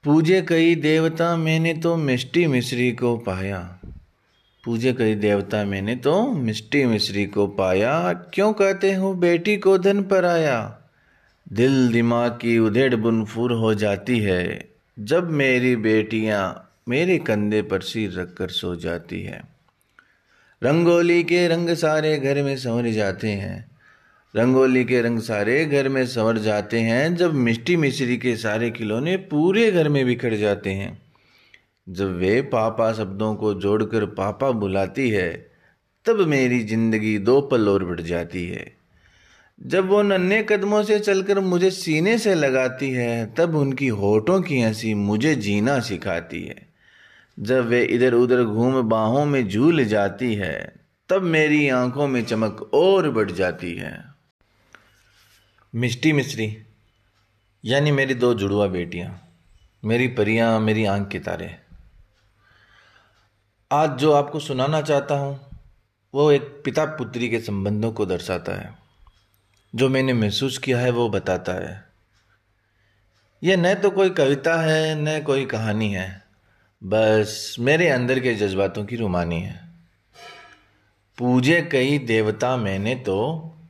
पूजे 0.05 0.43
कई 0.43 0.75
देवता, 0.75 1.37
मैंने 1.37 1.75
तो 1.75 1.97
मिष्टी 1.97 2.47
मिश्री 2.47 2.93
को 2.93 3.17
पाया। 3.17 3.79
पूजे 4.65 4.93
कई 4.93 5.15
देवता, 5.15 5.65
मैंने 5.65 5.97
तो 5.97 6.33
मिष्टी 6.33 6.85
मिश्री 6.85 7.27
को 7.27 7.47
पाया। 7.47 8.13
क्यों 8.13 8.53
कहते 8.53 8.95
हो, 8.95 9.15
बेटी 9.15 9.57
को 9.57 9.79
धन 9.79 10.03
पर 10.03 10.25
आया? 10.25 10.79
दिल 11.53 11.93
दिमाग 11.93 12.31
की 12.31 12.59
उधेड़ 12.59 12.95
बुनफुर 12.95 13.53
हो 13.53 13.75
जाती 13.75 14.19
है। 14.19 14.68
जब 15.01 15.31
मेरी 15.31 15.77
बेटियाँ 15.77 16.77
मेरे 16.89 17.19
कंधे 17.19 17.63
पर 17.63 17.81
सिर 17.81 18.13
रखकर 18.13 18.49
सो 18.49 18.77
जाती 18.77 19.23
है, 19.23 19.43
रंगोली 20.63 21.23
के 21.23 21.49
रंग 21.49 21.71
सारे 21.71 22.19
घर 22.19 22.43
में 22.43 22.57
संवर 22.57 22.91
जाते 22.91 23.29
हैं, 23.29 23.71
रंगोली 24.37 24.85
के 24.85 25.03
रंग 25.03 25.21
सारे 25.21 25.65
घर 25.65 25.89
में 25.89 26.07
संवर 26.07 26.39
जाते 26.39 26.81
हैं, 26.81 27.17
जब 27.17 27.35
मिष्टी 27.35 27.77
मिश्री 27.77 28.17
के 28.17 28.37
सारे 28.37 28.71
खिलौने 28.71 29.17
पूरे 29.17 29.71
घर 29.73 29.89
में 29.89 30.07
बिखर 30.07 30.37
जाते 30.37 30.71
हैं, 30.71 31.03
जब 31.89 32.17
वे 32.17 32.43
पापा 32.43 32.93
शब्दों 32.93 33.35
को 33.35 33.55
जोड़कर 33.55 34.07
पापा 34.07 34.51
बुलाती 34.51 35.11
है, 35.11 35.51
तब 36.05 36.21
मेरी 36.21 36.65
ज़िंदगी 36.65 37.19
दो 37.19 37.41
पल 37.41 37.69
और 37.69 37.85
बढ़ 37.85 38.01
जाती 38.01 38.47
है। 38.47 38.78
जब 39.67 39.89
वो 39.89 40.03
नन्हे 40.03 40.43
कदमों 40.43 40.83
से 40.83 40.99
चलकर 40.99 41.41
मुझे 41.41 41.71
सीने 41.71 42.19
से 42.19 42.35
लगाती 42.35 42.91
है, 42.91 43.35
तब 43.35 43.57
उनकी 43.57 43.89
होठों 43.89 44.43
की 44.43 44.61
हँसी 44.61 44.95
मुझे 44.95 45.35
जीना 45.35 45.81
सिखाती 45.81 46.45
है। 46.45 46.69
जब 47.41 47.67
वे 47.67 47.85
इधर 47.85 48.15
उधर 48.15 48.45
घूम 48.45 48.83
बाहों 48.83 49.27
में 49.27 49.49
झूल 49.49 49.85
जाती 49.85 50.35
है, 50.35 50.73
तब 51.09 51.23
मेरी 51.23 51.69
आँखों 51.69 52.09
में 52.09 52.25
चमक 52.25 52.71
और 52.75 53.11
बढ़ 53.11 53.31
जाती 53.31 53.75
है। 53.75 54.05
मिष्टी 55.75 56.13
मिश्री, 56.13 56.63
यानी 57.65 57.91
मेरी 57.91 58.15
दो 58.15 58.35
जुड़वा 58.35 58.67
बेटियाँ, 58.67 59.29
मेरी 59.85 60.09
परियाँ, 60.09 60.61
मेरी 60.61 60.85
आँख 60.85 61.09
के 61.09 61.19
तारे। 61.19 61.57
आज 63.73 63.91
जो 63.91 64.13
आपको 64.13 64.41
सुनाना 64.41 64.83
चाहता 64.83 65.15
हूँ, 65.15 65.41
वो 66.15 66.33
एक 66.33 66.43
पिता 66.65 66.85
पुत्री 66.85 67.29
के 67.29 67.41
संबंधों 67.41 67.93
को 67.93 68.07
दर्शाता 68.07 68.53
है। 68.53 68.88
जो 69.75 69.89
मैंने 69.89 70.13
महसूस 70.13 70.59
किया 70.59 70.79
है 70.79 70.91
वो 70.91 71.09
बताता 71.09 71.53
है। 71.53 71.85
यह 73.43 73.57
न 73.57 73.75
तो 73.75 73.91
कोई 73.91 74.11
कविता 74.11 74.61
है, 74.61 74.95
न 74.95 75.23
कोई 75.23 75.45
कहानी 75.45 75.93
है। 75.95 76.23
बस 76.85 77.57
मेरे 77.59 77.89
अंदर 77.89 78.21
के 78.21 78.35
जज्बातों 78.35 78.85
की 78.85 78.97
रुमानी 78.97 79.41
है। 79.41 79.69
पूजे 81.19 81.69
कई 81.73 81.99
देवता 81.99 82.57
मैंने 82.57 82.95
तो 82.95 83.19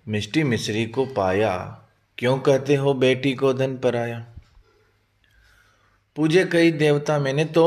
मिष्टी 0.08 0.42
मिश्री 0.42 0.86
को 0.86 1.06
पाया। 1.06 1.84
क्यों 2.18 2.38
कहते 2.38 2.74
हो 2.74 2.94
बेटी 2.94 3.34
को 3.34 3.52
धन 3.54 3.76
पर 3.76 3.96
आया 3.96 4.26
पूजे 6.16 6.44
कई 6.44 6.72
देवता 6.72 7.18
मैंने 7.18 7.44
तो 7.44 7.66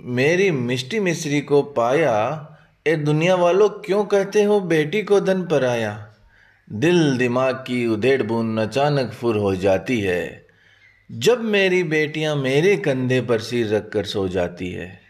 मेरी 0.00 0.50
मिष्टी 0.50 1.00
मिश्री 1.00 1.40
को 1.40 1.62
पाया। 1.62 2.14
ए 2.86 2.96
दुनिया 2.96 3.34
वालों 3.34 3.68
क्यों 3.68 4.04
कहते 4.04 4.42
हो 4.42 4.60
बेटी 4.60 5.02
को 5.02 5.20
धन 5.20 5.42
पर 5.42 5.64
आया 5.64 6.13
दिल 6.72 7.18
दिमाग 7.18 7.54
की 7.54 7.86
उधेड़ 7.86 8.22
बूंद 8.22 8.60
अचानक 8.60 9.12
फुर 9.12 9.36
हो 9.36 9.56
जाती 9.56 10.00
है। 10.00 10.46
जब 11.12 11.40
मेरी 11.40 11.82
बेटियाँ 11.82 12.36
मेरे 12.36 12.76
कंधे 12.76 13.20
पर 13.20 13.40
सिर 13.40 13.74
रखकर 13.74 14.04
सो 14.04 14.28
जाती 14.28 14.70
है। 14.70 15.00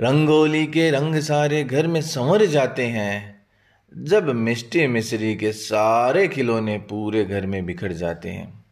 रंगोली 0.00 0.66
के 0.66 0.90
रंग 0.90 1.16
सारे 1.16 1.64
घर 1.64 1.86
में 1.86 2.00
संवर 2.00 2.46
जाते 2.46 2.86
हैं। 2.86 3.46
जब 3.98 4.28
मिष्टी 4.28 4.86
मिश्री 4.86 5.36
के 5.36 5.52
सारे 5.52 6.28
खिलौने 6.28 6.78
पूरे 6.78 7.24
घर 7.24 7.46
में 7.46 7.66
बिखर 7.66 7.92
जाते 7.92 8.28
हैं। 8.28 8.64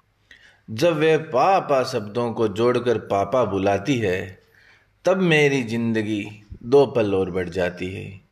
जब 0.71 0.97
वे 0.97 1.17
पापा 1.17 1.85
शब्दों 1.85 2.33
को 2.33 2.49
जोड़कर 2.49 2.99
पापा 2.99 3.45
बुलाती 3.45 3.99
है, 3.99 4.39
तब 5.05 5.17
मेरी 5.17 5.63
ज़िंदगी 5.63 6.27
दो 6.63 6.87
पल 6.87 7.15
और 7.15 7.31
बढ़ 7.31 7.49
जाती 7.49 7.93
है। 7.93 8.24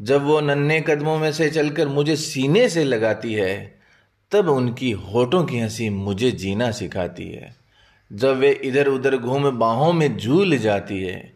जब 0.00 0.22
वो 0.22 0.40
नन्हे 0.40 0.80
कदमों 0.80 1.18
में 1.18 1.32
से 1.32 1.50
चलकर 1.50 1.88
मुझे 1.88 2.16
सीने 2.16 2.68
से 2.68 2.84
लगाती 2.84 3.34
है, 3.34 3.80
तब 4.30 4.48
उनकी 4.48 4.90
होठों 4.90 5.44
की 5.44 5.58
हँसी 5.58 5.90
मुझे 5.90 6.30
जीना 6.30 6.70
सिखाती 6.70 7.28
है। 7.28 7.56
जब 8.12 8.36
वे 8.36 8.52
इधर 8.52 8.88
उधर 8.88 9.16
घूम 9.16 9.50
बाहों 9.50 9.92
में 9.92 10.16
झूल 10.16 10.58
जाती 10.58 11.02
है, 11.02 11.32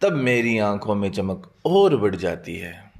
तब 0.00 0.12
मेरी 0.12 0.58
आँखों 0.58 0.94
में 0.94 1.10
चमक 1.10 1.52
और 1.64 1.96
बढ़ 1.96 2.16
जाती 2.16 2.56
है। 2.56 2.92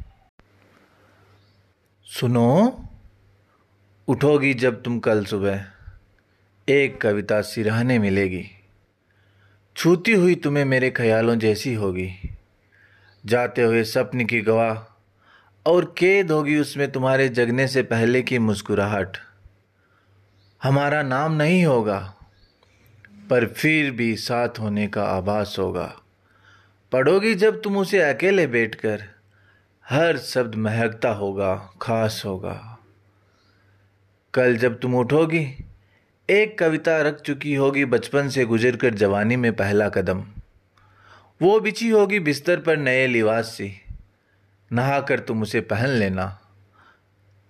सुनो, 2.05 2.85
उठोगी 4.09 4.55
जब 4.55 4.83
तुम 4.83 4.99
कल 4.99 5.25
सुबह, 5.25 5.65
एक 6.69 7.01
कविता 7.01 7.41
सिरहने 7.41 7.99
मिलेगी। 7.99 8.45
छूती 9.77 10.13
हुई 10.13 10.35
तुम्हें 10.35 10.65
मेरे 10.65 10.91
ख्यालों 10.91 11.37
जैसी 11.37 11.75
होगी। 11.75 12.11
जाते 13.27 13.63
हुए 13.63 13.85
सपन 13.85 14.25
की 14.25 14.41
गवाह 14.41 14.90
और 15.67 15.95
कैद 15.99 16.31
होगी 16.31 16.59
उसमें 16.59 16.93
तुम्हारे 16.93 17.29
जगने 17.29 17.69
से 17.69 17.83
पहले 17.83 18.23
की 18.23 18.39
मुस्कुराहट। 18.39 19.17
हमारा 20.63 21.03
नाम 21.03 21.33
नहीं 21.33 21.65
होगा, 21.65 22.15
पर 23.31 23.47
फिर 23.47 23.91
भी 23.91 24.17
साथ 24.17 24.49
होने 24.61 24.87
का 24.89 25.05
आभास 25.05 25.57
होगा। 25.59 25.97
पढ़ोगी 26.93 27.35
जब 27.35 27.63
तुम 27.63 27.77
उसे 27.77 28.01
अकेले 28.01 28.47
बैठकर, 28.47 29.03
हर 29.89 30.19
शब्द 30.19 30.55
महकता 30.55 31.09
होगा, 31.09 31.55
खास 31.83 32.23
होगा। 32.27 32.79
कल 34.35 34.57
जब 34.57 34.81
तुम 34.81 34.95
उठोगी, 34.95 35.65
एक 36.31 36.59
कविता 36.59 37.01
रख 37.03 37.21
चुकी 37.21 37.55
होगी 37.55 37.85
बचपन 37.85 38.29
से 38.29 38.45
गुजर 38.45 38.77
कर 38.77 38.95
जवानी 38.95 39.37
में 39.37 39.53
पहला 39.53 39.89
कदम। 39.89 40.25
वो 41.43 41.61
बिछी 41.61 41.89
होगी 41.89 42.21
बिस्तर 42.21 42.61
पर 42.61 42.77
नए 42.77 43.07
लिबास 43.07 43.55
से। 43.55 43.90
नहा 44.73 45.01
कर 45.01 45.21
तुम 45.21 45.43
उसे 45.43 45.61
पहन 45.61 45.89
लेना 45.89 46.41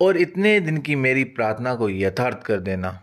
और 0.00 0.16
इतने 0.16 0.60
दिन 0.60 0.78
की 0.78 0.96
मेरी 0.96 1.24
प्रार्थना 1.24 1.74
को 1.74 1.90
यथार्थ 1.90 2.42
कर 2.42 2.60
देना। 2.60 3.02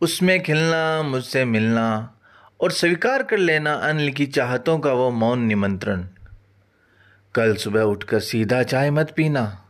उसमें 0.00 0.42
खिलना, 0.42 1.02
मुझसे 1.02 1.44
मिलना 1.44 2.14
और 2.60 2.72
स्वीकार 2.72 3.22
कर 3.22 3.38
लेना 3.38 3.72
अनलिखी 3.72 4.26
चाहतों 4.26 4.78
का 4.78 4.92
वो 4.92 5.10
मौन 5.10 5.40
निमंत्रण। 5.40 6.08
कल 7.34 7.56
सुबह 7.56 7.82
उठकर 7.82 8.20
सीधा 8.20 8.62
चाय 8.62 8.90
मत 8.90 9.12
पीना। 9.16 9.64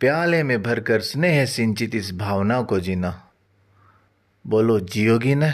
प्याले 0.00 0.42
में 0.42 0.62
भरकर 0.62 1.00
स्नेह 1.00 1.46
सिंचित 1.46 1.94
इस 1.94 2.14
भावना 2.14 2.62
को 2.62 2.80
जीना। 2.80 3.30
बोलो, 4.46 4.80
जियोगी 4.80 5.34
ना? 5.34 5.50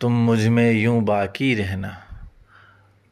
तुम 0.00 0.12
मुझमें 0.12 0.72
यूँ 0.72 1.02
बाकी 1.02 1.54
रहना। 1.54 2.07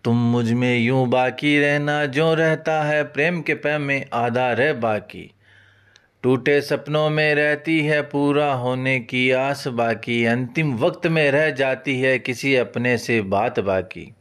तुम 0.06 0.16
मुझमें 0.16 0.78
यूँ 0.78 1.08
बाकी 1.08 1.60
रहना, 1.60 2.06
जो 2.06 2.34
रहता 2.34 2.82
है 2.82 3.02
प्रेम 3.04 3.40
के 3.42 3.54
पैम 3.54 3.82
में 3.82 4.06
आधा 4.12 4.52
रह 4.52 4.72
बाकी। 4.72 5.34
टूटे 6.22 6.60
सपनों 6.60 7.10
में 7.10 7.34
रहती 7.34 7.80
है 7.80 8.02
पूरा 8.02 8.52
होने 8.52 9.00
की 9.00 9.30
आस 9.30 9.68
बाकी। 9.68 10.24
अंतिम 10.24 10.76
वक्त 10.76 11.06
में 11.06 11.30
रह 11.30 11.50
जाती 11.50 12.00
है 12.00 12.18
किसी 12.18 12.54
अपने 12.56 12.98
से 12.98 13.20
बात 13.20 13.60
बाकी। 13.60 14.12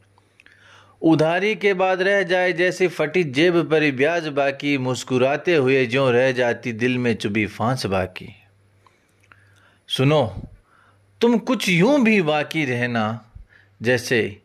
उधारी 1.02 1.54
के 1.54 1.74
बाद 1.74 2.02
रह 2.02 2.22
जाए 2.22 2.52
जैसे 2.52 2.88
फटी 2.88 3.24
जेब 3.24 3.62
पर 3.70 3.90
ब्याज 3.92 4.28
बाकी। 4.28 4.78
मुस्कुराते 4.78 5.54
हुए 5.54 5.86
जो 5.86 6.10
रह 6.10 6.32
जाती 6.32 6.72
दिल 6.72 6.98
में 6.98 7.14
चुभी 7.14 7.46
फांस 7.46 7.86
बाकी। 7.86 8.28
सुनो, 9.88 10.42
तुम 11.20 11.38
कुछ 11.38 11.68
यूँ 11.68 12.00
भी 12.02 12.22
बाकी 12.22 12.64
रहना, 12.64 13.30
जैसे 13.82 14.42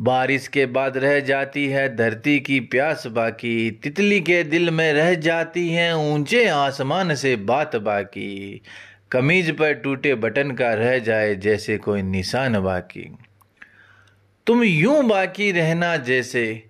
बारिश 0.00 0.48
के 0.48 0.66
बाद 0.66 0.96
रह 0.96 1.20
जाती 1.20 1.68
है, 1.68 1.96
धरती 1.96 2.40
की 2.40 2.60
प्यास 2.60 3.06
बाकी। 3.06 3.70
तितली 3.70 4.20
के 4.20 4.42
दिल 4.42 4.70
में 4.70 4.92
रह 4.92 5.14
जाती 5.14 5.68
है, 5.68 5.96
ऊँचे 5.96 6.48
आसमान 6.48 7.14
से 7.14 7.36
बात 7.36 7.76
बाकी। 7.76 8.62
कमीज 9.12 9.50
पर 9.58 9.72
टूटे 9.72 10.14
बटन 10.14 10.50
का 10.50 10.74
रह 10.74 10.98
जाए 10.98 11.34
जैसे 11.34 11.78
कोई 11.78 12.02
निशान 12.02 12.60
बाकी। 12.60 13.18
तुम 14.46 14.62
यूँ 14.62 15.04
बाकी 15.04 15.52
रहना 15.52 15.96
जैसे, 15.96 16.64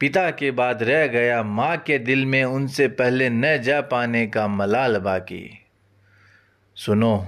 पिता 0.00 0.30
के 0.30 0.50
बाद 0.50 0.82
रह 0.82 1.06
गया 1.06 1.42
माँ 1.42 1.76
के 1.76 1.98
दिल 1.98 2.26
में, 2.26 2.44
उनसे 2.44 2.88
पहले 2.88 3.30
न 3.30 3.58
जा 3.58 3.80
पाने 3.80 4.26
का 4.26 4.48
मलाल 4.48 4.96
बाकी। 4.96 5.66
सुनो 6.76 7.26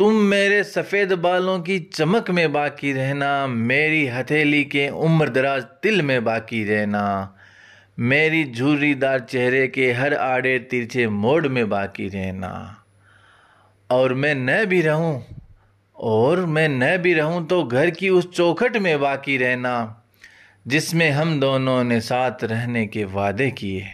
तुम 0.00 0.14
मेरे 0.14 0.62
सफ़ेद 0.64 1.12
बालों 1.12 1.58
की 1.60 1.78
चमक 1.78 2.30
में 2.30 2.52
बाकी 2.52 2.92
रहना, 2.92 3.46
मेरी 3.46 4.06
हथेली 4.06 4.64
के 4.64 4.88
उम्र 4.88 5.28
दराज 5.28 5.62
तिल 5.82 6.02
में 6.02 6.24
बाकी 6.24 6.62
रहना, 6.64 7.36
मेरी 7.98 8.44
झूरीदार 8.44 9.20
चेहरे 9.20 9.68
के 9.68 9.92
हर 9.92 10.14
आड़े 10.14 10.58
तिरछे 10.58 11.06
मोड़ 11.08 11.48
में 11.48 11.68
बाकी 11.68 12.08
रहना। 12.08 12.84
और 13.90 14.14
मैं 14.14 14.34
न 14.34 14.64
भी 14.64 14.80
रहूँ, 14.82 15.22
और 15.96 16.46
मैं 16.46 16.68
न 16.68 16.96
भी 16.96 17.14
रहूँ 17.14 17.46
तो 17.46 17.62
घर 17.64 17.90
की 17.90 18.08
उस 18.08 18.32
चौखट 18.32 18.76
में 18.76 19.00
बाकी 19.00 19.36
रहना, 19.36 20.02
जिसमें 20.66 21.10
हम 21.10 21.40
दोनों 21.40 21.84
ने 21.84 22.00
साथ 22.00 22.44
रहने 22.44 22.86
के 22.86 23.04
वादे 23.04 23.50
किए। 23.50 23.86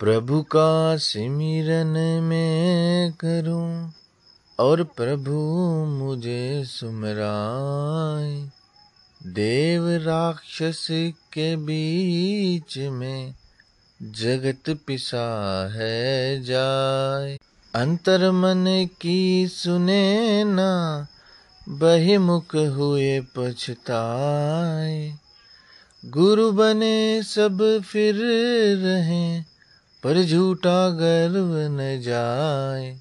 प्रभु 0.00 0.42
का 0.42 0.96
सिमिरन 0.96 2.22
में 2.22 3.12
करूँ 3.12 3.92
और 4.58 4.84
प्रभु 4.84 5.32
मुझे 5.86 6.64
सुमराए। 6.64 8.48
देव 9.26 9.88
राक्षस 9.88 10.86
के 11.32 11.56
बीच 11.56 12.78
में 12.78 13.34
जगत 14.02 14.80
पिसा 14.86 15.68
है 15.74 16.42
जाए। 16.42 17.38
अंतर 17.74 18.30
मन 18.30 18.88
की 19.00 19.48
सुने 19.48 20.44
ना, 20.44 21.06
बहिमुख 21.68 22.54
हुए 22.54 23.20
पछताए। 23.20 25.14
गुरु 26.06 26.52
बने 26.52 27.22
सब 27.22 27.82
फिर 27.84 28.14
रहें 28.86 29.44
पर 30.02 30.22
झूठा 30.22 30.88
गर्व 30.90 31.54
न 31.72 32.00
जाए। 32.02 32.98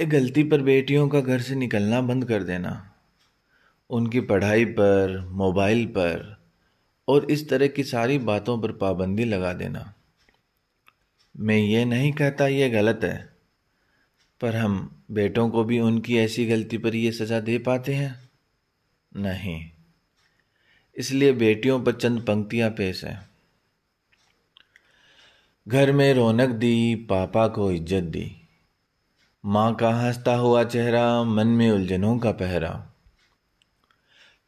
गलती 0.00 0.42
पर 0.44 0.62
बेटियों 0.62 1.08
का 1.08 1.20
घर 1.20 1.40
से 1.40 1.54
निकलना 1.54 2.00
बंद 2.00 2.24
कर 2.24 2.42
देना। 2.42 2.72
उनकी 3.90 4.20
पढ़ाई 4.22 4.64
पर, 4.64 5.18
मोबाइल 5.32 5.84
पर 5.86 6.36
और 7.08 7.30
इस 7.30 7.48
तरह 7.48 7.66
की 7.68 7.84
सारी 7.84 8.18
बातों 8.20 8.58
पर 8.60 8.72
पाबंदी 8.72 9.24
लगा 9.24 9.52
देना। 9.52 9.92
मैं 11.34 11.56
ये 11.56 11.84
नहीं 11.84 12.12
कहता 12.12 12.46
ये 12.46 12.68
गलत 12.70 13.00
है, 13.04 13.28
पर 14.40 14.56
हम 14.56 15.04
बेटों 15.10 15.48
को 15.50 15.64
भी 15.64 15.80
उनकी 15.80 16.18
ऐसी 16.18 16.46
गलती 16.46 16.78
पर 16.78 16.94
ये 16.94 17.12
सज़ा 17.12 17.40
दे 17.40 17.58
पाते 17.60 17.94
हैं। 17.94 18.14
नहीं, 19.12 19.64
इसलिए 20.96 21.32
बेटियों 21.34 21.80
पर 21.80 21.92
चंद 21.92 22.22
पंक्तियाँ 22.22 22.70
पेश 22.70 23.04
हैं। 23.04 23.27
घर 25.68 25.92
में 25.92 26.14
रौनक 26.14 26.48
दी, 26.48 26.94
पापा 26.94 27.48
को 27.48 27.72
इज़्ज़त 27.72 28.02
दी। 28.02 28.36
माँ 29.44 29.74
का 29.74 29.90
हंसता 29.90 30.34
हुआ 30.34 30.64
चेहरा, 30.64 31.24
मन 31.24 31.46
में 31.46 31.70
उलझनों 31.70 32.18
का 32.18 32.30
पहरा। 32.30 32.86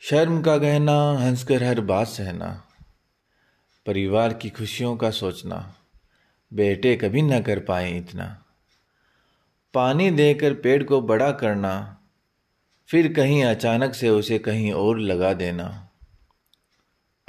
शर्म 0.01 0.43
का 0.43 0.57
गहना, 0.57 1.13
हंसकर 1.13 1.65
हर 1.65 1.81
बात 1.81 2.07
सहना। 2.07 2.65
परिवार 3.87 4.33
की 4.33 4.51
खुशियों 4.51 4.97
का 4.97 5.11
सोचना। 5.11 5.75
बेटे 6.53 6.97
कभी 6.97 7.23
न 7.23 7.43
कर 7.43 7.59
पाए 7.59 7.99
इतना। 7.99 8.45
पानी 9.75 10.11
देकर 10.11 10.55
पेड़ 10.55 10.83
को 10.83 11.01
बड़ा 11.01 11.33
करना। 11.33 11.99
फिर 12.89 13.13
कहीं 13.13 13.45
अचानक 13.45 13.95
से 13.95 14.09
उसे 14.09 14.39
कहीं 14.39 14.73
और 14.73 14.99
लगा 14.99 15.33
देना। 15.33 15.90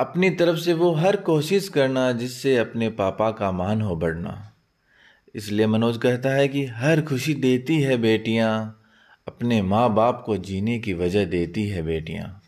अपनी 0.01 0.29
तरफ़ 0.29 0.59
से 0.59 0.73
वो 0.73 0.93
हर 0.93 1.15
कोशिश 1.15 1.69
करना 1.69 2.11
जिससे 2.11 2.57
अपने 2.57 2.89
पापा 2.89 3.31
का 3.31 3.51
मान 3.51 3.81
हो 3.81 3.95
बढ़ना। 3.95 4.53
इसलिए 5.35 5.67
मनोज 5.67 5.97
कहता 5.97 6.29
है 6.29 6.47
कि 6.47 6.65
हर 6.65 7.01
खुशी 7.01 7.33
देती 7.33 7.81
है 7.81 7.97
बेटियाँ, 7.97 8.81
अपने 9.27 9.61
माँ 9.61 9.93
बाप 9.93 10.23
को 10.25 10.37
जीने 10.37 10.79
की 10.79 10.93
वजह 10.93 11.25
देती 11.25 11.67
है 11.67 11.81
बेटियाँ। 11.81 12.41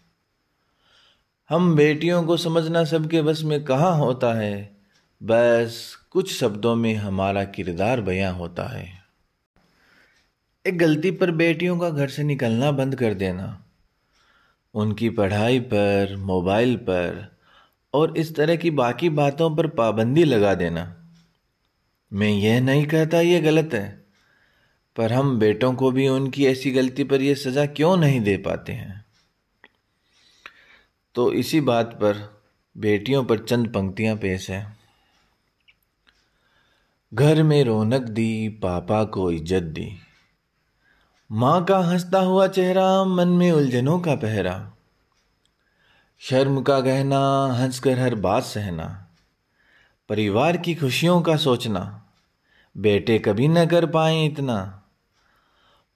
हम 1.49 1.75
बेटियों 1.75 2.23
को 2.23 2.37
समझना 2.37 2.83
सबके 2.83 3.21
बस 3.21 3.41
में 3.43 3.63
कहाँ 3.63 3.97
होता 3.97 4.33
है, 4.33 4.77
बस 5.23 5.97
कुछ 6.11 6.39
शब्दों 6.39 6.75
में 6.75 6.95
हमारा 6.95 7.43
किरदार 7.43 8.01
बयां 8.01 8.33
होता 8.33 8.63
है। 8.63 9.03
एक 10.67 10.77
गलती 10.77 11.11
पर 11.11 11.31
बेटियों 11.31 11.79
का 11.79 11.89
घर 11.89 12.07
से 12.07 12.23
निकलना 12.23 12.71
बंद 12.71 12.95
कर 12.95 13.13
देना। 13.13 13.65
उनकी 14.73 15.09
पढ़ाई 15.09 15.59
पर, 15.59 16.15
मोबाइल 16.17 16.75
पर 16.75 17.32
और 17.93 18.17
इस 18.17 18.35
तरह 18.35 18.55
की 18.55 18.71
बाकी 18.71 19.09
बातों 19.09 19.55
पर 19.55 19.67
पाबंदी 19.67 20.23
लगा 20.23 20.53
देना। 20.53 21.09
मैं 22.13 22.29
यह 22.29 22.61
नहीं 22.61 22.85
कहता 22.85 23.21
यह 23.21 23.41
गलत 23.41 23.73
है, 23.73 24.03
पर 24.95 25.13
हम 25.13 25.39
बेटों 25.39 25.73
को 25.73 25.91
भी 25.91 26.07
उनकी 26.07 26.45
ऐसी 26.45 26.71
गलती 26.71 27.03
पर 27.03 27.21
यह 27.21 27.35
सज़ा 27.35 27.65
क्यों 27.65 27.97
नहीं 27.97 28.21
दे 28.21 28.37
पाते 28.37 28.71
हैं? 28.71 29.05
तो 31.15 31.33
इसी 31.33 31.61
बात 31.61 31.85
पर 31.85 32.41
बेटियों 32.77 33.23
पर 33.23 33.39
चंद 33.39 33.67
पंक्तियाँ 33.67 34.15
पेश 34.15 34.49
है। 34.49 34.77
घर 37.13 37.43
में 37.43 37.63
रौनक 37.63 38.01
दी, 38.01 38.49
पापा 38.49 39.03
को 39.03 39.31
इज़्ज़त 39.31 39.63
दी। 39.63 39.97
माँ 41.31 41.65
का 41.65 41.77
हंसता 41.77 42.19
हुआ 42.19 42.47
चेहरा, 42.47 43.05
मन 43.05 43.27
में 43.27 43.51
उलझनों 43.51 43.99
का 43.99 44.15
पहरा। 44.15 44.72
शर्म 46.29 46.61
का 46.61 46.79
गहना, 46.79 47.53
हंसकर 47.53 47.99
हर 47.99 48.15
बात 48.15 48.43
सहना। 48.43 49.07
परिवार 50.09 50.57
की 50.57 50.75
खुशियों 50.75 51.21
का 51.21 51.35
सोचना, 51.35 52.03
बेटे 52.77 53.19
कभी 53.19 53.47
न 53.47 53.65
कर 53.65 53.85
पाए 53.85 54.25
इतना। 54.25 54.83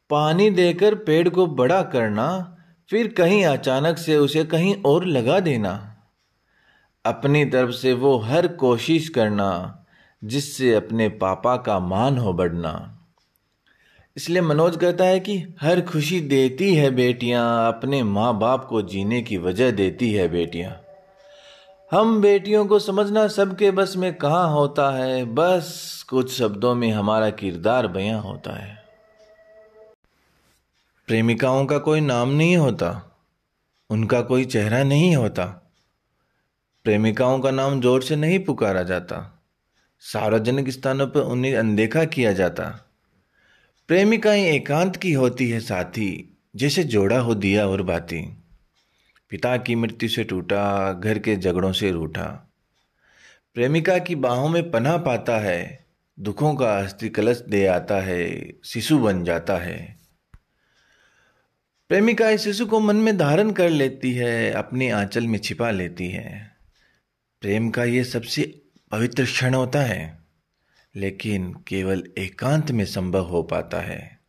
पानी 0.09 0.49
देकर 0.49 0.95
पेड़ 0.95 1.29
को 1.29 1.47
बड़ा 1.47 1.83
करना, 1.83 2.57
फिर 2.89 3.07
कहीं 3.07 3.45
अचानक 3.45 3.97
से 3.97 4.17
उसे 4.17 4.43
कहीं 4.43 4.75
और 4.85 5.05
लगा 5.05 5.39
देना। 5.39 5.97
अपनी 7.05 7.45
तरफ़ 7.45 7.71
से 7.71 7.93
वो 7.93 8.17
हर 8.17 8.47
कोशिश 8.47 9.09
करना, 9.09 9.79
जिससे 10.23 10.73
अपने 10.75 11.09
पापा 11.09 11.57
का 11.57 11.79
मान 11.79 12.17
हो 12.17 12.33
बढ़ना। 12.33 12.96
इसलिए 14.17 14.41
मनोज 14.41 14.77
कहता 14.77 15.05
है 15.05 15.19
कि 15.19 15.33
हर 15.61 15.81
खुशी 15.81 16.19
देती 16.21 16.73
है 16.75 16.89
बेटियाँ, 16.91 17.67
अपने 17.67 18.01
माँ 18.03 18.37
बाप 18.39 18.65
को 18.65 18.81
जीने 18.81 19.21
की 19.21 19.37
वजह 19.37 19.71
देती 19.71 20.11
है 20.13 20.27
बेटियाँ। 20.27 20.71
हम 21.91 22.19
बेटियों 22.21 22.65
को 22.65 22.79
समझना 22.79 23.27
सबके 23.27 23.69
बस 23.71 23.93
में 23.97 24.13
कहाँ 24.13 24.49
होता 24.51 24.89
है, 24.91 25.23
बस 25.25 26.05
कुछ 26.09 26.31
शब्दों 26.31 26.73
में 26.75 26.89
हमारा 26.91 27.29
किरदार 27.29 27.87
बयां 27.87 28.19
होता 28.21 28.55
है। 28.55 28.75
प्रेमिकाओं 31.07 31.65
का 31.65 31.77
कोई 31.79 32.01
नाम 32.01 32.29
नहीं 32.29 32.57
होता, 32.57 32.89
उनका 33.89 34.21
कोई 34.21 34.45
चेहरा 34.45 34.83
नहीं 34.83 35.15
होता। 35.15 35.45
प्रेमिकाओं 36.85 37.39
का 37.39 37.51
नाम 37.51 37.79
ज़ोर 37.81 38.01
से 38.01 38.15
नहीं 38.15 38.39
पुकारा 38.39 38.83
जाता, 38.83 39.21
सार्वजनिक 40.03 40.69
स्थानों 40.69 41.07
पर 41.07 41.19
उन्हें 41.21 41.55
अनदेखा 41.55 42.05
किया 42.07 42.33
जाता। 42.33 42.86
प्रेमिकाएँ 43.87 44.43
एकांत 44.43 44.95
की 44.95 45.13
होती 45.13 45.49
है 45.49 45.59
साथी, 45.59 46.37
जैसे 46.55 46.83
जोड़ा 46.83 47.19
हो 47.19 47.35
दिया 47.35 47.67
और 47.67 47.81
बाती। 47.81 48.37
पिता 49.29 49.57
की 49.57 49.75
मृत्यु 49.75 50.09
से 50.09 50.23
टूटा, 50.23 50.93
घर 50.93 51.19
के 51.19 51.35
झगड़ों 51.35 51.71
से 51.71 51.91
रूठा। 51.91 52.53
प्रेमिका 53.53 53.97
की 53.97 54.15
बाहों 54.15 54.49
में 54.49 54.71
पनाह 54.71 54.97
पाता 54.97 55.37
है, 55.37 55.85
दुखों 56.19 56.55
का 56.55 56.79
अस्थि 56.79 57.09
कलश 57.09 57.43
दे 57.49 57.65
आता 57.65 58.01
है, 58.01 58.53
शिशु 58.65 58.99
बन 58.99 59.23
जाता 59.23 59.57
है। 59.57 59.97
प्रेमिका 61.89 62.29
इस 62.29 62.41
शिशु 62.41 62.65
को 62.65 62.79
मन 62.79 62.95
में 62.95 63.17
धारण 63.17 63.51
कर 63.51 63.69
लेती 63.69 64.13
है, 64.13 64.51
अपने 64.51 64.89
आंचल 64.89 65.27
में 65.27 65.39
छिपा 65.39 65.71
लेती 65.71 66.07
है। 66.07 66.51
प्रेम 67.41 67.69
का 67.69 67.83
ये 67.83 68.03
सबसे 68.03 68.61
पवित्र 68.91 69.23
क्षण 69.23 69.53
होता 69.53 69.81
है। 69.81 70.26
लेकिन 70.97 71.53
केवल 71.67 72.03
एकांत 72.17 72.71
में 72.71 72.85
संभव 72.85 73.25
हो 73.25 73.41
पाता 73.43 73.81
है। 73.81 74.19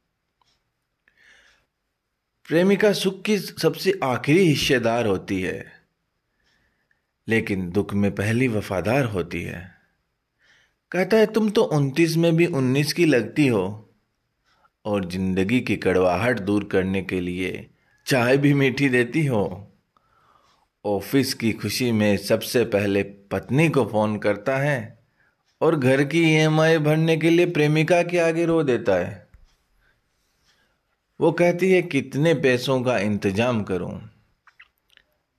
प्रेमिका 2.48 2.92
सुख 2.92 3.22
की 3.22 3.38
सबसे 3.38 3.98
आखिरी 4.04 4.44
हिस्सेदार 4.44 5.06
होती 5.06 5.40
है, 5.42 5.64
लेकिन 7.28 7.70
दुख 7.70 7.94
में 7.94 8.10
पहली 8.14 8.48
वफादार 8.48 9.04
होती 9.04 9.42
है। 9.42 9.78
कहता 10.92 11.16
है, 11.16 11.26
तुम 11.26 11.50
तो 11.50 11.62
उनतीस 11.62 12.16
में 12.16 12.36
भी 12.36 12.46
उन्नीस 12.46 12.92
की 12.92 13.04
लगती 13.04 13.46
हो 13.46 13.90
और 14.84 15.08
ज़िंदगी 15.08 15.60
की 15.60 15.76
कड़वाहट 15.76 16.40
दूर 16.40 16.64
करने 16.64 17.02
के 17.02 17.20
लिए 17.20 17.68
चाय 18.06 18.36
भी 18.36 18.54
मीठी 18.54 18.88
देती 18.88 19.26
हो। 19.26 19.72
ऑफ़िस 20.84 21.34
की 21.34 21.52
खुशी 21.52 21.90
में 21.92 22.16
सबसे 22.16 22.64
पहले 22.64 23.02
पत्नी 23.02 23.68
को 23.68 23.84
फ़ोन 23.84 24.18
करता 24.18 24.56
है 24.56 24.97
और 25.60 25.76
घर 25.76 26.04
की 26.04 26.22
ईएमआई 26.22 26.78
भरने 26.78 27.16
के 27.16 27.30
लिए 27.30 27.46
प्रेमिका 27.46 28.02
के 28.02 28.18
आगे 28.18 28.44
रो 28.44 28.62
देता 28.62 28.94
है। 28.94 29.26
वो 31.20 31.32
कहती 31.32 31.72
है, 31.72 31.82
कितने 31.82 32.34
पैसों 32.34 32.80
का 32.82 32.98
इंतज़ाम 32.98 33.62
करूँ? 33.62 34.10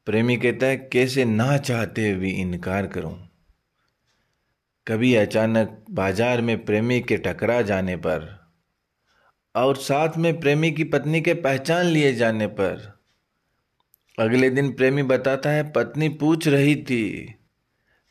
प्रेमी 0.06 0.38
कहता 0.38 0.66
है, 0.66 0.78
कैसे 0.78 1.26
ना 1.26 1.58
चाहते 1.58 2.10
हुए 2.12 2.30
इनकार 2.30 2.88
करूँ? 2.88 3.16
कभी 4.88 5.16
अचानक 5.16 5.86
बाज़ार 5.90 6.42
में 6.42 6.66
प्रेमी 6.66 7.00
के 7.02 7.18
टकरा 7.18 7.62
जाने 7.62 7.96
पर 7.96 8.40
और 9.56 9.76
साथ 9.76 10.18
में 10.18 10.40
प्रेमी 10.40 10.72
की 10.72 10.84
पत्नी 10.84 11.22
के 11.22 11.34
पहचान 11.34 11.86
लिए 11.86 12.14
जाने 12.14 12.48
पर 12.48 13.00
अगले 14.20 14.50
दिन 14.50 14.72
प्रेमी 14.72 15.04
बताता 15.04 15.50
है, 15.50 15.72
पत्नी 15.72 16.10
पूछ 16.10 16.48
रही 16.48 16.76
थी 16.76 17.36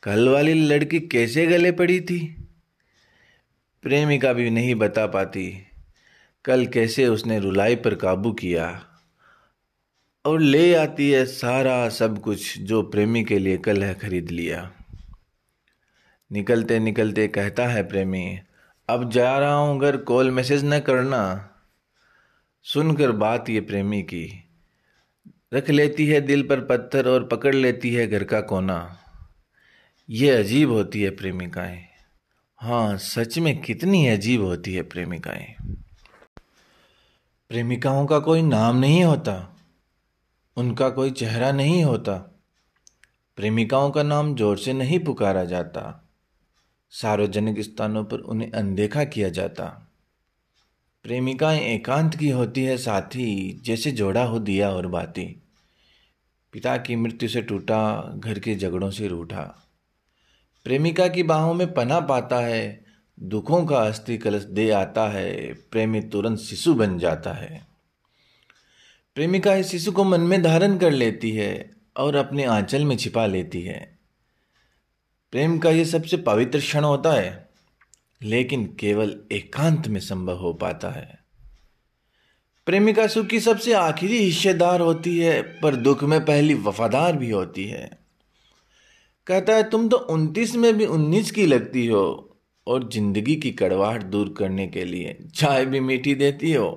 कल 0.02 0.28
वाली 0.28 0.54
लड़की 0.54 1.00
कैसे 1.00 1.46
गले 1.46 1.72
पड़ी 1.72 2.00
थी? 2.00 2.46
प्रेमिका 3.82 4.32
भी 4.32 4.50
नहीं 4.50 4.74
बता 4.74 5.06
पाती। 5.06 5.66
कल 6.44 6.66
कैसे 6.66 7.06
उसने 7.06 7.38
रुलाई 7.38 7.76
पर 7.76 7.94
काबू 7.94 8.32
किया? 8.32 8.86
और 10.24 10.40
ले 10.40 10.74
आती 10.74 11.10
है 11.10 11.26
सारा 11.26 11.88
सब 11.88 12.20
कुछ 12.20 12.58
जो 12.58 12.82
प्रेमी 12.82 13.24
के 13.24 13.38
लिए 13.38 13.58
कल 13.58 13.82
है 13.82 13.94
खरीद 13.94 14.30
लिया। 14.30 14.72
निकलते 16.32 16.78
निकलते 16.78 17.28
कहता 17.28 17.66
है 17.66 17.88
प्रेमी, 17.88 18.38
अब 18.88 19.10
जा 19.10 19.38
रहा 19.38 19.54
हूँ 19.54 19.80
घर 19.80 19.96
कॉल 19.96 20.30
मैसेज 20.30 20.64
न 20.64 20.80
करना। 20.80 21.50
सुनकर 22.62 23.12
बात 23.12 23.50
ये 23.50 23.60
प्रेमी 23.60 24.02
की। 24.02 24.44
रख 25.54 25.70
लेती 25.70 26.06
है 26.06 26.20
दिल 26.20 26.42
पर 26.42 26.60
पत्थर 26.60 27.08
और 27.08 27.24
पकड़ 27.24 27.54
लेती 27.54 27.94
है 27.94 28.06
घर 28.06 28.24
का 28.24 28.40
कोना। 28.40 28.98
ये 30.10 30.30
अजीब 30.30 30.70
होती 30.70 31.02
है 31.02 31.10
प्रेमिकाएँ। 31.10 31.84
हाँ 32.56 32.96
सच 32.96 33.38
में 33.38 33.62
कितनी 33.62 34.08
अजीब 34.08 34.42
होती 34.42 34.74
है 34.74 34.82
प्रेमिकाएँ। 34.82 35.54
प्रेमिकाओं 37.48 38.06
का 38.06 38.18
कोई 38.18 38.42
नाम 38.42 38.76
नहीं 38.76 39.04
होता। 39.04 39.56
उनका 40.56 40.90
कोई 40.90 41.10
चेहरा 41.10 41.52
नहीं 41.52 41.84
होता। 41.84 42.14
प्रेमिकाओं 43.36 43.90
का 43.90 44.02
नाम 44.02 44.34
ज़ोर 44.34 44.58
से 44.58 44.72
नहीं 44.72 44.98
पुकारा 44.98 45.44
जाता। 45.44 46.08
सार्वजनिक 46.90 47.60
स्थानों 47.60 48.04
पर 48.04 48.18
उन्हें 48.18 48.50
अनदेखा 48.50 49.04
किया 49.04 49.28
जाता। 49.28 49.64
प्रेमिकाएँ 51.02 51.60
एकांत 51.60 52.16
की 52.16 52.28
होती 52.28 52.64
है, 52.64 52.76
साथी 52.76 53.60
जैसे 53.64 53.90
जोड़ा 53.90 54.24
हो 54.24 54.38
दिया 54.38 54.70
और 54.70 54.86
बाती। 54.86 55.42
पिता 56.52 56.76
की 56.76 56.96
मृत्यु 56.96 57.28
से 57.28 57.42
टूटा, 57.42 58.12
घर 58.16 58.38
के 58.38 58.54
झगड़ों 58.54 58.90
से 58.90 59.08
रूठा। 59.08 59.64
प्रेमिका 60.68 61.08
की 61.08 61.22
बाहों 61.22 61.54
में 61.54 61.74
पना 61.74 62.00
पाता 62.00 62.36
है, 62.36 62.84
दुखों 63.20 63.66
का 63.66 63.78
अस्थि 63.78 64.18
कलश 64.18 64.42
दे 64.42 64.70
आता 64.70 65.08
है, 65.08 65.52
प्रेमी 65.52 66.00
तुरंत 66.00 66.38
शिशु 66.38 66.74
बन 66.74 66.98
जाता 66.98 67.32
है। 67.32 67.66
प्रेमिका 69.14 69.54
इस 69.54 69.66
शिशु 69.66 69.92
को 69.92 70.04
मन 70.04 70.20
में 70.20 70.42
धारण 70.42 70.78
कर 70.78 70.90
लेती 70.90 71.32
है 71.32 71.70
और 71.96 72.16
अपने 72.16 72.44
आंचल 72.44 72.84
में 72.84 72.96
छिपा 72.96 73.26
लेती 73.26 73.62
है। 73.62 73.98
प्रेम 75.32 75.58
का 75.58 75.70
यह 75.70 75.84
सबसे 75.84 76.16
पवित्र 76.16 76.58
क्षण 76.58 76.84
होता 76.84 77.12
है, 77.12 77.48
लेकिन 78.22 78.76
केवल 78.80 79.20
एकांत 79.32 79.88
में 79.88 80.00
संभव 80.00 80.36
हो 80.36 80.52
पाता 80.52 80.90
है। 80.90 81.18
प्रेमिका 82.66 83.06
सुख 83.06 83.26
की 83.26 83.40
सबसे 83.40 83.72
आखिरी 83.72 84.18
हिस्सेदार 84.18 84.80
होती 84.80 85.18
है, 85.18 85.42
पर 85.42 85.76
दुख 85.76 86.04
में 86.04 86.24
पहली 86.24 86.54
वफादार 86.54 87.16
भी 87.16 87.30
होती 87.30 87.64
है। 87.64 88.07
कहता 89.28 89.54
है, 89.56 89.62
तुम 89.70 89.88
तो 89.88 89.96
उनतीस 89.96 90.54
में 90.56 90.76
भी 90.76 90.86
उन्नीस 90.86 91.30
की 91.30 91.46
लगती 91.46 91.86
हो 91.86 92.36
और 92.66 92.88
ज़िंदगी 92.88 93.36
की 93.36 93.50
कड़वाहट 93.50 94.02
दूर 94.02 94.34
करने 94.38 94.66
के 94.66 94.84
लिए 94.84 95.16
चाय 95.34 95.64
भी 95.66 95.80
मीठी 95.80 96.14
देती 96.14 96.52
हो। 96.52 96.68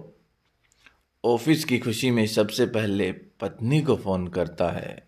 ऑफ़िस 1.24 1.64
की 1.66 1.80
खुशी 1.80 2.12
में 2.12 2.26
सबसे 2.28 2.66
पहले 2.66 3.12
पत्नी 3.12 3.82
को 3.82 3.96
फ़ोन 3.96 4.28
करता 4.28 4.70
है 4.72 5.08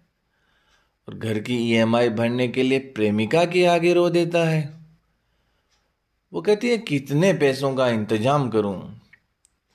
और 1.07 1.15
घर 1.15 1.39
की 1.39 1.57
ईएमआई 1.71 2.09
भरने 2.09 2.47
के 2.47 2.63
लिए 2.63 2.79
प्रेमिका 2.79 3.45
के 3.45 3.65
आगे 3.65 3.93
रो 3.93 4.09
देता 4.09 4.43
है। 4.43 4.61
वो 6.33 6.41
कहती 6.41 6.69
है, 6.69 6.77
कितने 6.77 7.33
पैसों 7.33 7.75
का 7.75 7.87
इंतज़ाम 7.87 8.49
करूँ? 8.49 9.01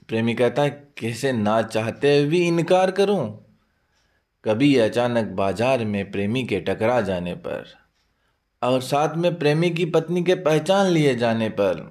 प्रेमी 0.08 0.34
कहता 0.34 0.62
है, 0.62 0.70
कैसे 0.98 1.32
ना 1.32 1.62
चाहते 1.62 2.16
हुए 2.18 2.26
भी 2.28 2.46
इनकार 2.46 2.90
करूँ? 2.90 3.47
कभी 4.48 4.76
अचानक 4.76 5.26
बाज़ार 5.36 5.84
में 5.84 6.10
प्रेमी 6.10 6.42
के 6.44 6.60
टकरा 6.60 7.00
जाने 7.00 7.34
पर 7.36 7.66
और 8.62 8.80
साथ 8.82 9.16
में 9.16 9.38
प्रेमी 9.38 9.70
की 9.70 9.84
पत्नी 9.86 10.22
के 10.22 10.34
पहचान 10.34 10.86
लिए 10.86 11.14
जाने 11.14 11.48
पर। 11.48 11.82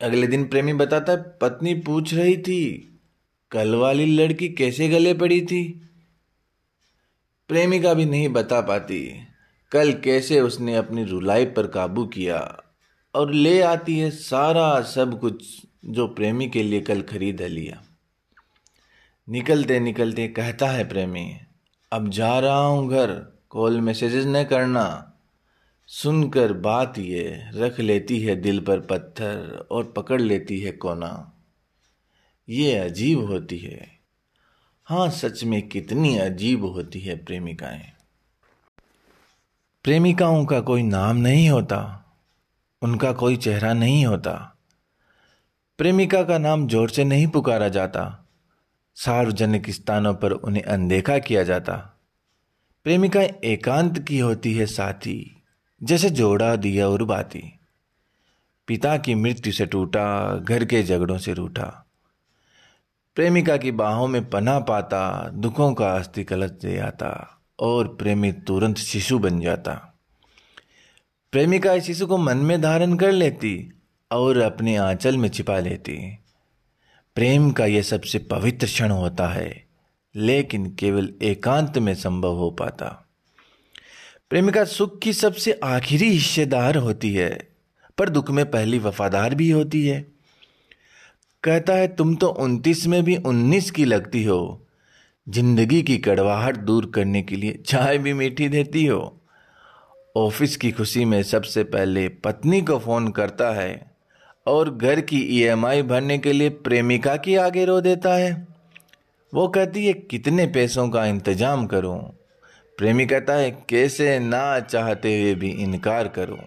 अगले 0.00 0.26
दिन 0.26 0.44
प्रेमी 0.44 0.72
बताता 0.72 1.12
है, 1.12 1.22
पत्नी 1.42 1.74
पूछ 1.74 2.12
रही 2.14 2.36
थी, 2.36 3.00
कल 3.52 3.74
वाली 3.74 4.06
लड़की 4.06 4.48
कैसे 4.48 4.88
गले 4.88 5.14
पड़ी 5.14 5.40
थी? 5.42 5.62
प्रेमिका 7.50 7.94
भी 7.94 8.04
नहीं 8.04 8.28
बता 8.28 8.60
पाती, 8.60 9.00
कल 9.72 9.92
कैसे 9.94 10.40
उसने 10.40 10.76
अपनी 10.76 11.04
रुलाई 11.04 11.44
पर 11.46 11.66
काबू 11.66 12.04
किया 12.06 12.38
और 13.14 13.32
ले 13.32 13.60
आती 13.62 13.98
है 13.98 14.10
सारा 14.10 14.80
सब 14.80 15.18
कुछ 15.20 15.44
जो 15.84 16.06
प्रेमी 16.06 16.48
के 16.48 16.62
लिए 16.62 16.80
कल 16.80 17.02
खरीद 17.02 17.42
लिया। 17.42 17.82
निकलते 19.28 19.80
निकलते 19.80 20.28
कहता 20.28 20.66
है 20.68 20.88
प्रेमी, 20.88 21.36
अब 21.92 22.08
जा 22.08 22.38
रहा 22.38 22.58
हूँ 22.58 22.88
घर, 22.90 23.12
कॉल 23.50 23.80
मैसेजेस 23.80 24.24
न 24.26 24.44
करना। 24.44 25.10
सुनकर 25.88 26.52
बात 26.52 26.98
ये, 26.98 27.50
रख 27.54 27.80
लेती 27.80 28.20
है 28.20 28.36
दिल 28.36 28.60
पर 28.60 28.80
पत्थर 28.80 29.66
और 29.70 29.92
पकड़ 29.96 30.20
लेती 30.20 30.60
है 30.60 30.72
कोना। 30.72 31.40
ये 32.48 32.74
अजीब 32.78 33.24
होती 33.24 33.58
है। 33.58 33.86
हाँ 34.84 35.08
सच 35.10 35.44
में 35.44 35.68
कितनी 35.68 36.16
अजीब 36.18 36.64
होती 36.64 37.00
है 37.00 37.16
प्रेमिकाएँ। 37.24 37.82
प्रेमिकाओं 39.84 40.44
का 40.44 40.60
कोई 40.60 40.82
नाम 40.82 41.16
नहीं 41.16 41.48
होता, 41.50 41.80
उनका 42.82 43.12
कोई 43.12 43.36
चेहरा 43.36 43.72
नहीं 43.72 44.04
होता। 44.06 44.56
प्रेमिका 45.78 46.22
का 46.22 46.38
नाम 46.38 46.66
ज़ोर 46.68 46.90
से 46.90 47.04
नहीं 47.04 47.26
पुकारा 47.26 47.68
जाता। 47.68 48.23
सार्वजनिक 48.94 49.70
स्थानों 49.70 50.14
पर 50.14 50.32
उन्हें 50.32 50.62
अनदेखा 50.62 51.18
किया 51.18 51.42
जाता। 51.42 52.00
प्रेमिका 52.84 53.22
एकांत 53.22 53.98
की 53.98 54.18
होती 54.18 54.54
है 54.54 54.66
साथी, 54.66 55.42
जैसे 55.82 56.10
जोड़ा, 56.10 56.56
दिया 56.56 56.88
और 56.88 57.04
बाती। 57.04 57.58
पिता 58.66 58.96
की 58.96 59.14
मृत्यु 59.14 59.52
से 59.52 59.66
टूटा, 59.66 60.36
घर 60.36 60.64
के 60.64 60.82
झगड़ों 60.82 61.18
से 61.18 61.34
रूठा। 61.34 61.86
प्रेमिका 63.14 63.56
की 63.56 63.72
बाहों 63.72 64.08
में 64.08 64.30
पना 64.30 64.58
पाता, 64.58 65.30
दुखों 65.34 65.74
का 65.74 65.96
अस्थि 65.96 66.24
कलश 66.24 66.50
दे 66.50 66.78
आता 66.78 67.42
और 67.60 67.88
प्रेमी 67.88 68.32
तुरंत 68.32 68.76
शिशु 68.76 69.18
बन 69.18 69.40
जाता। 69.40 69.94
प्रेमिका 71.32 71.72
इस 71.72 71.84
शिशु 71.84 72.06
को 72.06 72.18
मन 72.18 72.36
में 72.36 72.62
धारण 72.62 72.96
कर 72.96 73.12
लेती 73.12 73.72
और 74.10 74.38
अपने 74.38 74.76
आंचल 74.76 75.16
में 75.16 75.28
छिपा 75.28 75.58
लेती। 75.58 76.18
प्रेम 77.16 77.50
का 77.50 77.66
यह 77.66 77.82
सबसे 77.82 78.18
पवित्र 78.18 78.66
क्षण 78.66 78.90
होता 78.90 79.28
है, 79.28 79.64
लेकिन 80.16 80.66
केवल 80.70 81.12
एकांत 81.22 81.78
में 81.78 81.94
संभव 81.94 82.36
हो 82.36 82.50
पाता। 82.50 82.86
प्रेमिका 84.30 84.64
सुख 84.64 84.98
की 84.98 85.12
सबसे 85.12 85.60
आखिरी 85.64 86.08
हिस्सेदार 86.08 86.76
होती 86.76 87.12
है, 87.14 87.48
पर 87.98 88.08
दुख 88.08 88.30
में 88.30 88.50
पहली 88.50 88.78
वफादार 88.78 89.34
भी 89.34 89.50
होती 89.50 89.86
है। 89.86 90.06
कहता 91.44 91.72
है, 91.72 91.96
तुम 91.96 92.16
तो 92.16 92.28
उनतीस 92.28 92.86
में 92.86 93.04
भी 93.04 93.16
उन्नीस 93.16 93.70
की 93.70 93.84
लगती 93.84 94.24
हो। 94.24 94.66
ज़िंदगी 95.28 95.82
की 95.82 95.98
कड़वाहट 95.98 96.56
दूर 96.56 96.92
करने 96.94 97.22
के 97.22 97.36
लिए 97.36 97.62
चाय 97.66 97.98
भी 97.98 98.12
मीठी 98.12 98.48
देती 98.48 98.86
हो। 98.86 99.20
ऑफ़िस 100.16 100.56
की 100.56 100.72
खुशी 100.72 101.04
में 101.04 101.22
सबसे 101.22 101.64
पहले 101.64 102.08
पत्नी 102.08 102.62
को 102.62 102.78
फ़ोन 102.78 103.08
करता 103.08 103.52
है। 103.52 103.93
और 104.46 104.70
घर 104.70 105.00
की 105.00 105.20
ईएमआई 105.32 105.82
भरने 105.82 106.18
के 106.18 106.32
लिए 106.32 106.48
प्रेमिका 106.62 107.16
की 107.16 107.34
आगे 107.36 107.64
रो 107.64 107.80
देता 107.80 108.14
है। 108.14 108.46
वो 109.32 109.46
कहती 109.48 109.86
है, 109.86 109.92
कितने 109.92 110.46
पैसों 110.46 110.88
का 110.88 111.04
इंतज़ाम 111.06 111.66
करूँ? 111.66 111.98
प्रेमी 112.78 113.06
कहता 113.06 113.34
है, 113.34 113.50
कैसे 113.68 114.18
ना 114.18 114.60
चाहते 114.60 115.20
हुए 115.20 115.34
भी 115.34 115.50
इनकार 115.62 116.08
करूँ? 116.08 116.38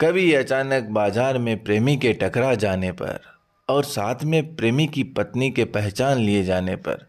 कभी 0.00 0.32
अचानक 0.32 0.84
बाज़ार 0.90 1.38
में 1.38 1.56
प्रेमी 1.64 1.96
के 1.96 2.12
टकरा 2.12 2.54
जाने 2.54 2.92
पर 2.92 3.20
और 3.68 3.84
साथ 3.84 4.24
में 4.24 4.56
प्रेमी 4.56 4.86
की 4.86 5.02
पत्नी 5.04 5.50
के 5.50 5.64
पहचान 5.64 6.18
लिए 6.18 6.42
जाने 6.44 6.76
पर, 6.76 7.06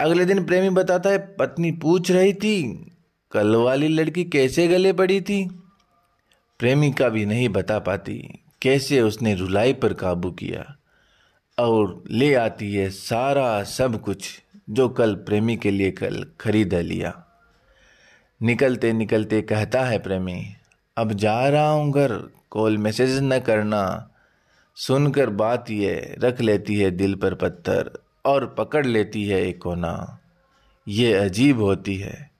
अगले 0.00 0.24
दिन 0.24 0.44
प्रेमी 0.44 0.70
बताता 0.70 1.10
है, 1.10 1.18
पत्नी 1.36 1.70
पूछ 1.72 2.10
रही 2.10 2.32
थी, 2.34 2.62
कल 3.32 3.54
वाली 3.56 3.88
लड़की 3.88 4.24
कैसे 4.24 4.66
गले 4.68 4.92
पड़ी 4.92 5.20
थी? 5.20 5.44
प्रेमिका 6.60 7.08
भी 7.08 7.24
नहीं 7.26 7.48
बता 7.48 7.78
पाती। 7.78 8.16
कैसे 8.62 9.00
उसने 9.00 9.34
रुलाई 9.34 9.72
पर 9.72 9.92
काबू 9.92 10.30
किया 10.30 10.64
और 11.58 12.02
ले 12.10 12.34
आती 12.34 12.74
है 12.74 12.88
सारा 12.90 13.62
सब 13.62 14.00
कुछ 14.00 14.28
जो 14.70 14.88
कल 14.88 15.14
प्रेमी 15.14 15.56
के 15.56 15.70
लिए 15.70 15.90
कल 15.90 16.24
खरीद 16.40 16.74
लिया। 16.74 17.12
निकलते 18.40 18.92
निकलते 18.92 19.40
कहता 19.42 19.84
है 19.84 19.98
प्रेमी, 19.98 20.42
अब 20.96 21.12
जा 21.12 21.48
रहा 21.48 21.70
हूँ 21.70 21.92
घर, 21.92 22.16
कॉल 22.50 22.78
मैसेज 22.78 23.18
न 23.22 23.38
करना। 23.38 24.06
सुनकर 24.76 25.30
बात 25.30 25.70
ये 25.70 26.16
रख 26.18 26.40
लेती 26.40 26.76
है 26.76 26.90
दिल 26.90 27.14
पर 27.14 27.34
पत्थर 27.34 27.90
और 28.24 28.46
पकड़ 28.58 28.86
लेती 28.86 29.24
है 29.24 29.42
एक 29.42 29.62
कोना। 29.62 30.18
ये 30.86 31.12
अजीब 31.14 31.60
होती 31.60 31.96
है। 31.96 32.30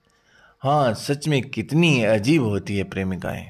हाँ 0.61 0.93
सच 0.93 1.27
में 1.27 1.41
कितनी 1.41 2.03
अजीब 2.03 2.43
होती 2.43 2.77
है 2.77 2.83
प्रेमिकाएँ। 2.83 3.47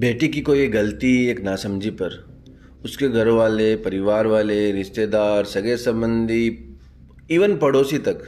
बेटी 0.00 0.28
की 0.28 0.40
कोई 0.40 0.68
गलती 0.68 1.26
एक 1.26 1.40
नासमझी 1.40 1.90
पर, 1.90 2.38
उसके 2.84 3.08
घर 3.08 3.28
वाले, 3.28 3.76
परिवार 3.76 4.26
वाले, 4.26 4.72
रिश्तेदार, 4.72 5.44
सगे 5.44 5.76
संबंधी 5.76 6.76
इवन 7.30 7.56
पड़ोसी 7.56 7.98
तक, 7.98 8.22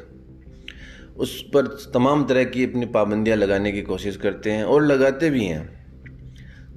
उस 1.16 1.42
पर 1.54 1.66
तमाम 1.94 2.24
तरह 2.24 2.44
की 2.44 2.64
अपनी 2.64 2.86
पाबंदियाँ 2.86 3.36
लगाने 3.36 3.72
की 3.72 3.82
कोशिश 3.82 4.16
करते 4.16 4.50
हैं 4.50 4.64
और 4.64 4.86
लगाते 4.86 5.30
भी 5.30 5.44
हैं। 5.44 5.86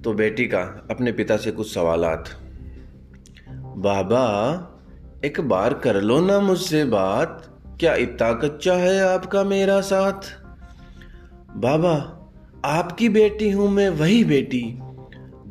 तो 0.01 0.13
बेटी 0.13 0.45
का 0.45 0.87
अपने 0.91 1.11
पिता 1.11 1.37
से 1.37 1.51
कुछ 1.51 1.73
सवालात। 1.73 2.29
बाबा, 3.77 4.25
एक 5.25 5.41
बार 5.41 5.73
कर 5.73 6.01
लो 6.01 6.21
ना 6.21 6.39
मुझसे 6.39 6.85
बात, 6.85 7.59
क्या 7.79 7.95
इतना 7.95 8.33
कच्चा 8.33 8.73
है 8.73 8.99
आपका 9.01 9.43
मेरा 9.43 9.81
साथ? 9.81 10.21
बाबा, 11.57 12.11
आपकी 12.65 13.09
बेटी 13.09 13.49
हूँ 13.51 13.69
मैं, 13.69 13.89
वही 13.89 14.23
बेटी। 14.23 14.79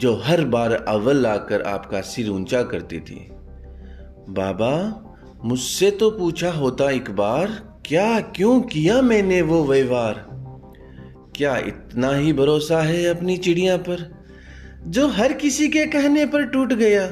जो 0.05 0.21
हर 0.25 0.45
बार 0.45 0.73
अव्वल 0.73 1.27
आकर 1.27 1.63
आपका 1.63 2.01
सिर 2.01 2.31
ऊँचा 2.31 2.63
करती 2.63 3.01
थी। 3.01 3.29
बाबा, 4.29 5.05
मुझसे 5.45 5.91
तो 5.91 6.11
पूछा 6.11 6.51
होता 6.51 6.91
एक 6.91 7.11
बार, 7.11 7.47
क्या, 7.87 8.21
क्यों 8.21 8.61
किया 8.61 9.03
मैंने 9.03 9.43
वो 9.43 9.65
व्यवहार? 9.65 10.27
क्या 11.37 11.57
इतना 11.57 12.15
ही 12.15 12.33
भरोसा 12.33 12.83
है 12.83 13.05
अपनी 13.05 13.37
चिड़िया 13.37 13.77
पर, 13.77 14.25
जो 14.87 15.09
हर 15.09 15.33
किसी 15.33 15.69
के 15.69 15.87
कहने 15.87 16.27
पर 16.27 16.47
टूट 16.47 16.73
गया? 16.73 17.07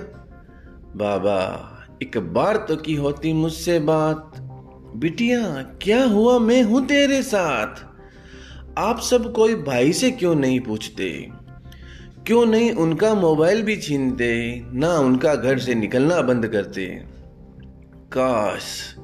बाबा, 0.97 1.69
एक 2.03 2.19
बार 2.19 2.57
तो 2.57 2.77
की 2.77 2.95
होती 2.95 3.33
मुझसे 3.33 3.79
बात। 3.79 4.33
बिटिया, 4.97 5.63
क्या 5.63 6.05
हुआ 6.05 6.39
मैं 6.39 6.63
हूँ 6.63 6.87
तेरे 6.87 7.23
साथ? 7.23 7.85
आप 8.79 9.01
सब 9.01 9.33
कोई 9.33 9.55
भाई 9.55 9.93
से 9.93 10.11
क्यों 10.11 10.35
नहीं 10.35 10.61
पूछते? 10.61 11.42
क्यों 12.27 12.47
नहीं 12.47 12.73
उनका 12.73 13.15
मोबाइल 13.15 13.63
भी 13.63 13.77
छीनते, 13.77 14.63
ना 14.73 14.99
उनका 14.99 15.35
घर 15.35 15.59
से 15.59 15.75
निकलना 15.75 16.21
बंद 16.21 16.47
करते? 16.47 16.87
काश, 18.13 18.97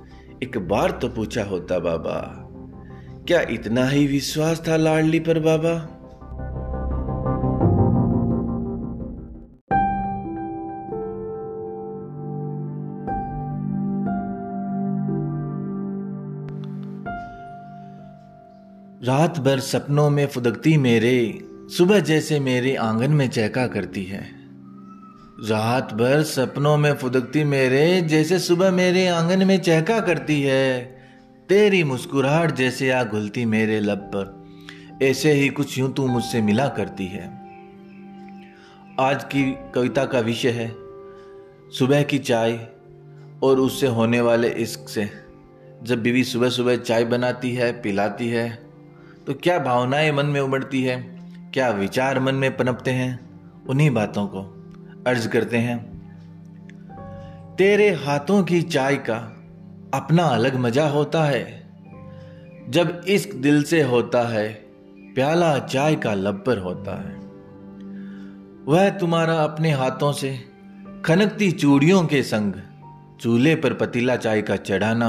एक 0.42 0.58
बार 0.58 0.90
तो 0.90 1.08
पूछा 1.08 1.44
होता 1.44 1.78
बाबा। 1.78 2.44
क्या 3.28 3.40
इतना 3.40 3.88
ही 3.88 4.06
विश्वास 4.06 4.62
था 4.68 4.76
लाडली 4.76 5.20
पर 5.20 5.38
बाबा? 5.38 5.94
रात 19.04 19.38
भर 19.38 19.58
सपनों 19.58 20.10
में 20.10 20.26
फुदकती 20.26 20.76
मेरे 20.76 21.47
सुबह 21.68 22.00
जैसे 22.00 22.40
मेरे 22.40 22.74
आँगन 22.76 23.10
में 23.10 23.28
चहका 23.28 23.66
करती 23.66 24.04
है। 24.04 24.20
रात 25.40 25.92
भर 25.94 26.22
सपनों 26.22 26.76
में 26.76 26.94
फुदकती 26.94 27.44
मेरे, 27.44 28.00
जैसे 28.02 28.38
सुबह 28.38 28.70
मेरे 28.70 29.06
आँगन 29.06 29.46
में 29.46 29.60
चहका 29.60 30.00
करती 30.00 30.42
है। 30.42 30.84
तेरी 31.48 31.84
मुस्कुराहट 31.84 32.54
जैसे 32.54 32.90
आ 32.90 33.04
घुलती 33.04 33.44
मेरे 33.44 33.80
लब 33.80 33.98
पर। 34.14 34.48
ऐसे 35.02 35.32
ही 35.32 35.48
कुछ 35.48 35.78
यूँ 35.78 35.92
तू 35.92 36.06
मुझसे 36.06 36.42
मिला 36.42 36.68
करती 36.68 37.06
है। 37.06 37.26
आज 39.00 39.24
की 39.24 39.54
कविता 39.74 40.04
का 40.04 40.20
विषय 40.20 40.50
है, 40.50 40.68
सुबह 41.78 42.02
की 42.02 42.18
चाय 42.18 42.56
और 43.42 43.60
उससे 43.60 43.86
होने 43.86 44.20
वाले 44.20 44.48
इश्क 44.48 44.88
से। 44.88 45.10
जब 45.82 46.02
बीवी 46.02 46.24
सुबह 46.24 46.48
सुबह 46.48 46.76
चाय 46.76 47.04
बनाती 47.04 47.54
है, 47.54 47.72
पिलाती 47.72 48.28
है 48.28 48.50
तो 49.26 49.34
क्या 49.34 49.58
भावनाएँ 49.58 50.12
मन 50.12 50.26
में 50.26 50.40
उमड़ती 50.40 50.82
है? 50.82 51.17
क्या 51.54 51.70
विचार 51.70 52.20
मन 52.20 52.34
में 52.34 52.56
पनपते 52.56 52.90
हैं? 52.90 53.30
उन्हीं 53.66 53.90
बातों 53.90 54.26
को 54.26 54.40
अर्ज़ 55.06 55.28
करते 55.28 55.56
हैं। 55.56 55.98
तेरे 57.58 57.90
हाथों 57.90 58.44
की 58.44 58.62
चाय 58.62 58.96
का 58.96 59.16
अपना 59.94 60.22
अलग 60.22 60.56
मज़ा 60.56 60.88
होता 60.88 61.24
है। 61.24 61.70
जब 62.68 63.00
इश्क 63.08 63.34
दिल 63.34 63.62
से 63.62 63.82
होता 63.82 64.28
है, 64.28 64.52
प्याला 65.14 65.58
चाय 65.58 65.96
का 65.96 66.14
लब 66.14 66.44
पर 66.46 66.58
होता 66.58 67.08
है। 67.08 67.16
वह 68.64 68.90
तुम्हारा 68.90 69.34
अपने 69.34 69.70
हाथों 69.70 70.12
से 70.12 70.40
खनकती 71.04 71.52
चूड़ियों 71.52 72.06
के 72.06 72.22
संग 72.22 72.52
चूल्हे 73.20 73.54
पर 73.54 73.72
पतीला 73.72 74.16
चाय 74.16 74.42
का 74.42 74.56
चढ़ाना। 74.56 75.08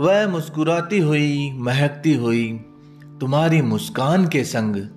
वह 0.00 0.28
मुस्कुराती 0.28 0.98
हुई, 0.98 1.52
महकती 1.52 2.14
हुई 2.14 2.64
तुम्हारी 3.20 3.62
मुस्कान 3.62 4.28
के 4.28 4.44
संग 4.44 4.88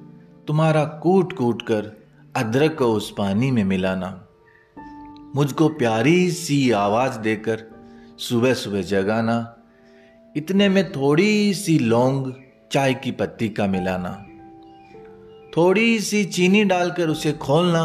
तुम्हारा 0.48 0.84
कूट 0.84 1.34
कूट 1.34 1.62
कर 1.62 2.08
अदरक 2.36 2.76
को 2.80 2.86
उस 2.86 3.14
पानी 3.18 3.52
में 3.52 3.64
मिलाना। 3.64 4.28
मुझको 5.36 5.70
प्यारी 5.70 6.32
सी 6.32 6.72
आवाज़ 6.72 7.20
देकर 7.20 7.64
सुबह 8.18 8.54
सुबह 8.54 8.82
जगाना। 8.82 9.58
इतने 10.38 10.70
में 10.70 10.92
थोड़ी 10.92 11.54
सी 11.54 11.80
लौंग, 11.80 12.34
चाय 12.72 12.94
की 12.94 13.12
पत्ती 13.12 13.50
का 13.50 13.68
मिलाना। 13.68 14.26
थोड़ी 15.58 16.00
सी 16.00 16.26
चीनी 16.26 16.64
डालकर 16.64 17.08
उसे 17.08 17.32
खोलना 17.32 17.84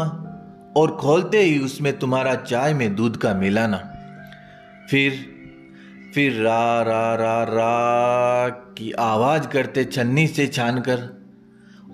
और 0.77 0.95
खोलते 0.95 1.39
ही 1.39 1.59
उसमें 1.59 1.99
तुम्हारा 1.99 2.35
चाय 2.35 2.73
में 2.73 2.95
दूध 2.95 3.17
का 3.17 3.33
मिलाना। 3.33 3.77
फिर 4.89 5.31
फिर 6.15 6.41
रा 6.41 6.81
रा 6.81 7.15
रा 7.15 7.43
रा 7.43 8.49
की 8.49 8.91
आवाज़ 8.91 9.47
करते 9.47 9.85
छन्नी 9.85 10.27
से 10.27 10.47
छानकर 10.47 11.20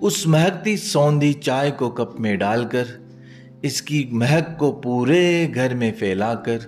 उस 0.02 0.26
महकती 0.26 0.76
सौंधी 0.76 1.32
चाय 1.32 1.70
को 1.70 1.88
कप 1.88 2.16
में 2.20 2.38
डालकर, 2.38 2.86
इसकी 3.64 4.08
महक 4.12 4.56
को 4.60 4.72
पूरे 4.72 5.46
घर 5.46 5.74
में 5.74 5.92
फैलाकर, 5.92 6.58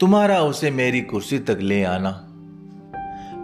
तुम्हारा 0.00 0.40
उसे 0.40 0.70
मेरी 0.70 1.00
कुर्सी 1.00 1.38
तक 1.38 1.58
ले 1.60 1.84
आना। 1.84 2.10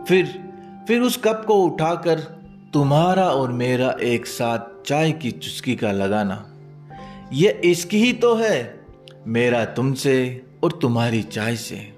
फिर 0.09 0.45
फिर 0.89 1.01
उस 1.01 1.17
कप 1.17 1.45
को 1.47 1.55
उठाकर 1.55 2.21
तुम्हारा 2.73 3.25
और 3.25 3.53
मेरा 3.53 3.97
एक 4.03 4.27
साथ 4.27 4.85
चाय 4.87 5.13
की 5.13 5.31
चुस्की 5.31 5.77
का 5.77 5.93
लगाना। 5.93 6.51
यह 7.33 7.61
इसकी 7.65 7.99
ही 7.99 8.13
तो 8.13 8.35
है, 8.35 8.81
मेरा 9.27 9.65
तुमसे 9.65 10.45
और 10.65 10.79
तुम्हारी 10.83 11.23
चाय 11.23 11.57
से। 11.57 11.94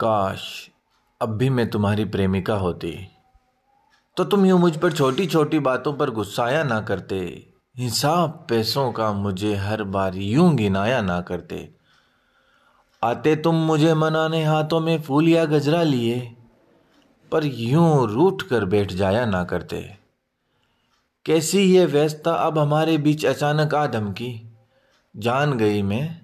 काश 0.00 0.70
अब 1.22 1.28
भी 1.28 1.50
मैं 1.50 1.70
तुम्हारी 1.70 2.04
प्रेमिका 2.04 2.54
होती। 2.54 3.08
तो 4.16 4.24
तुम 4.24 4.46
यूँ 4.46 4.58
मुझ 4.58 4.76
पर 4.76 4.92
छोटी 4.92 5.26
छोटी 5.26 5.58
बातों 5.58 5.92
पर 5.92 6.10
गुस्साया 6.10 6.62
ना 6.64 6.80
करते। 6.80 7.46
हिसाब 7.76 8.46
पैसों 8.48 8.92
का 8.92 9.12
मुझे 9.12 9.54
हर 9.54 9.82
बार 9.82 10.14
यूँ 10.14 10.54
गिनाया 10.54 11.02
ना 11.02 11.20
करते। 11.20 11.70
आते 13.04 13.36
तुम 13.36 13.54
मुझे 13.54 13.94
मनाने 13.94 14.44
हाथों 14.44 14.80
में 14.80 15.02
फूल 15.02 15.28
या 15.28 15.44
गजरा 15.44 15.82
लिए, 15.82 16.36
पर 17.32 17.44
यूँ 17.44 18.14
रूठ 18.14 18.42
कर 18.42 18.64
बैठ 18.64 18.92
जाया 18.92 19.24
ना 19.24 19.44
करते। 19.44 19.96
कैसी 21.26 21.58
ये 21.58 21.86
व्यस्तता 21.86 22.34
अब 22.34 22.58
हमारे 22.58 22.98
बीच 22.98 23.26
अचानक 23.26 23.74
आ 23.74 23.86
धमकी? 23.86 24.52
जान 25.16 25.52
गई 25.52 25.82
मैं। 25.82 26.19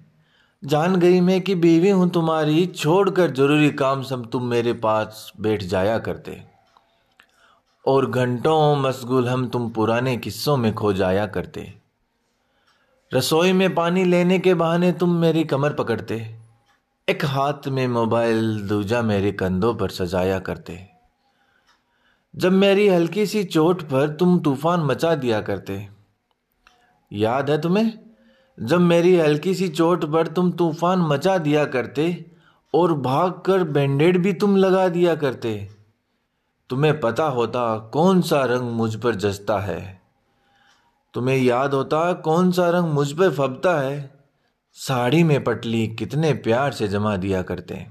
जान 0.65 0.95
गई 0.95 1.21
मैं 1.21 1.41
कि 1.41 1.55
बीवी 1.55 1.89
हूँ 1.89 2.09
तुम्हारी, 2.09 2.65
छोड़कर 2.65 3.31
ज़रूरी 3.31 3.69
काम 3.71 4.03
सब 4.03 4.29
तुम 4.29 4.43
मेरे 4.43 4.73
पास 4.73 5.33
बैठ 5.39 5.63
जाया 5.63 5.99
करते। 5.99 6.43
और 7.85 8.11
घंटों 8.11 8.75
मशगूल 8.75 9.29
हम 9.29 9.49
तुम 9.49 9.69
पुराने 9.69 10.17
किस्सों 10.17 10.57
में 10.57 10.73
खो 10.73 10.93
जाया 10.93 11.25
करते। 11.25 11.73
रसोई 13.13 13.53
में 13.53 13.75
पानी 13.75 14.03
लेने 14.03 14.39
के 14.39 14.53
बहाने 14.53 14.91
तुम 14.91 15.15
मेरी 15.15 15.43
कमर 15.43 15.73
पकड़ते। 15.73 16.35
एक 17.09 17.25
हाथ 17.25 17.67
में 17.67 17.87
मोबाइल, 17.87 18.67
दूजा 18.67 19.01
मेरे 19.01 19.31
कंधों 19.31 19.75
पर 19.75 19.89
सजाया 19.89 20.39
करते। 20.39 20.87
जब 22.35 22.51
मेरी 22.51 22.87
हल्की 22.87 23.25
सी 23.25 23.43
चोट 23.43 23.81
पर 23.81 24.15
तुम 24.15 24.39
तूफ़ान 24.39 24.79
मचा 24.79 25.15
दिया 25.15 25.41
करते। 25.41 25.89
याद 27.13 27.49
है 27.49 27.61
तुम्हें? 27.61 28.06
जब 28.57 28.79
मेरी 28.79 29.15
हल्की 29.17 29.53
सी 29.55 29.67
चोट 29.69 30.05
पर 30.05 30.27
तुम 30.27 30.51
तूफ़ान 30.51 30.99
मचा 30.99 31.37
दिया 31.37 31.65
करते 31.65 32.25
और 32.73 32.93
भाग 32.93 33.31
कर 33.45 33.63
बैंडेड 33.63 34.17
भी 34.17 34.33
तुम 34.33 34.55
लगा 34.57 34.87
दिया 34.87 35.15
करते, 35.15 35.69
तुम्हें 36.69 36.99
पता 36.99 37.23
होता 37.23 37.77
कौन 37.77 38.21
सा 38.21 38.43
रंग 38.45 38.71
मुझ 38.71 38.95
पर 38.95 39.15
जसता 39.15 39.59
है। 39.59 40.01
तुम्हें 41.13 41.37
याद 41.37 41.73
होता 41.73 42.13
कौन 42.13 42.51
सा 42.51 42.69
रंग 42.69 42.85
मुझ 42.85 43.11
पर 43.11 43.31
फबता 43.31 43.79
है। 43.79 44.23
साड़ी 44.73 45.23
में 45.23 45.43
पटली 45.43 45.87
कितने 45.87 46.33
प्यार 46.33 46.71
से 46.71 46.87
जमा 46.87 47.15
दिया 47.17 47.41
करते। 47.41 47.87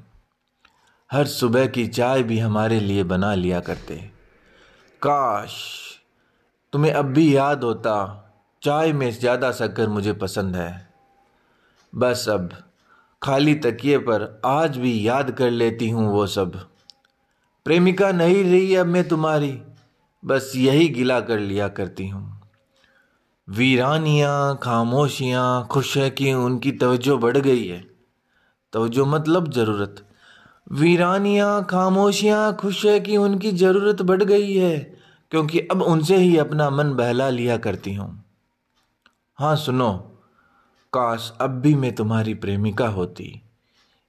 हर 1.10 1.26
सुबह 1.26 1.66
की 1.66 1.86
चाय 1.86 2.22
भी 2.22 2.38
हमारे 2.38 2.80
लिए 2.80 3.04
बना 3.04 3.34
लिया 3.34 3.60
करते। 3.60 3.96
काश 5.02 5.56
तुम्हें 6.72 6.92
अब 6.92 7.04
भी 7.04 7.36
याद 7.36 7.64
होता 7.64 8.22
चाय 8.62 8.92
में 8.92 9.10
ज़्यादा 9.10 9.52
शक्कर 9.52 9.88
मुझे 9.88 10.12
पसंद 10.12 10.56
है। 10.56 10.88
बस 11.94 12.28
अब, 12.28 12.50
खाली 13.22 13.54
तकिए 13.54 13.98
पर 13.98 14.40
आज 14.44 14.78
भी 14.78 15.08
याद 15.08 15.30
कर 15.30 15.50
लेती 15.50 15.90
हूँ 15.90 16.08
वो 16.12 16.26
सब। 16.26 16.58
प्रेमिका 17.64 18.12
नहीं 18.12 18.44
रही 18.44 18.74
अब 18.74 18.86
मैं 18.86 19.08
तुम्हारी, 19.08 19.62
बस 20.24 20.52
यही 20.56 20.88
गिला 20.88 21.20
कर 21.20 21.38
लिया 21.38 21.68
करती 21.68 22.08
हूँ। 22.08 22.40
वीरानियाँ, 23.48 24.58
खामोशियाँ, 24.62 25.66
खुश 25.66 25.96
है 25.96 26.10
कि 26.10 26.32
उनकी 26.34 26.72
तवज्जो 26.72 27.18
बढ़ 27.18 27.36
गई 27.36 27.66
है। 27.66 27.84
तवज्जो 28.72 29.06
मतलब 29.06 29.52
ज़रूरत। 29.52 30.06
वीरानियाँ, 30.72 31.64
खामोशियाँ, 31.64 32.56
खुश 32.56 32.86
है 32.86 33.00
कि 33.00 33.16
उनकी 33.16 33.52
ज़रूरत 33.52 34.02
बढ़ 34.02 34.22
गई 34.22 34.54
है, 34.54 34.78
क्योंकि 35.30 35.60
अब 35.60 35.82
उनसे 35.82 36.16
ही 36.16 36.36
अपना 36.36 36.70
मन 36.70 36.94
बहला 36.94 37.28
लिया 37.28 37.56
करती 37.56 37.94
हूँ। 37.94 38.25
हाँ 39.38 39.56
सुनो। 39.56 39.92
काश 40.92 41.38
अब 41.40 41.50
भी 41.50 41.74
मैं 41.74 41.94
तुम्हारी 41.94 42.34
प्रेमिका 42.34 42.88
होती। 42.88 43.42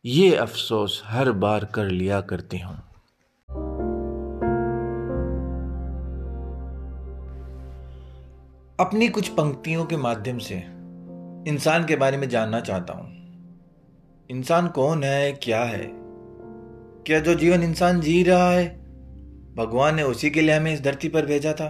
ये 0.06 0.36
अफसोस 0.36 1.04
हर 1.06 1.32
बार 1.32 1.66
कर 1.66 1.86
लिया 1.86 2.22
करती 2.22 2.60
हूँ। 2.60 2.76
अपनी 8.80 9.08
कुछ 9.08 9.30
पंक्तियों 9.30 9.86
के 9.86 9.98
माध्यम 9.98 10.38
से 10.38 10.56
इंसान 11.52 11.86
के 11.86 11.96
बारे 11.96 12.18
में 12.18 12.30
जानना 12.30 12.60
चाहता 12.60 12.94
हूँ। 12.94 13.12
इंसान 14.30 14.68
कौन 14.68 15.04
है, 15.04 15.32
क्या 15.32 15.64
है? 15.64 15.92
क्या 17.08 17.20
जो 17.20 17.34
जीवन 17.34 17.64
इंसान 17.64 18.00
जी 18.00 18.24
रहा 18.24 18.52
है, 18.52 18.70
भगवान 19.56 19.96
ने 19.96 20.04
उसी 20.04 20.30
के 20.30 20.42
लिए 20.42 20.58
हमें 20.58 20.74
इस 20.74 20.82
धरती 20.82 21.10
पर 21.10 21.26
भेजा 21.26 21.54
था? 21.54 21.70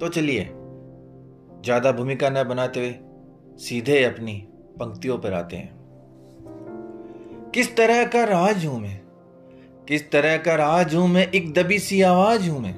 तो 0.00 0.08
चलिए 0.08 0.56
ज़्यादा 1.64 1.92
भूमिका 1.92 2.30
न 2.30 2.44
बनाते 2.44 2.80
हुए 2.80 2.94
सीधे 3.58 4.04
अपनी 4.04 4.48
पंक्तियों 4.50 5.18
पर 5.18 5.32
आते 5.32 5.56
हैं। 5.56 5.80
किस 7.54 7.76
तरह 7.76 8.04
का 8.04 8.24
राज 8.24 8.66
हूँ 8.66 8.80
मैं? 8.80 9.00
किस 9.88 10.10
तरह 10.10 10.36
का 10.36 10.54
राज 10.54 10.94
हूँ 10.94 11.08
मैं? 11.08 11.26
एक 11.26 11.54
दबी 11.54 11.78
सी 11.78 12.02
आवाज़ 12.02 12.50
हूँ 12.50 12.60
मैं। 12.60 12.74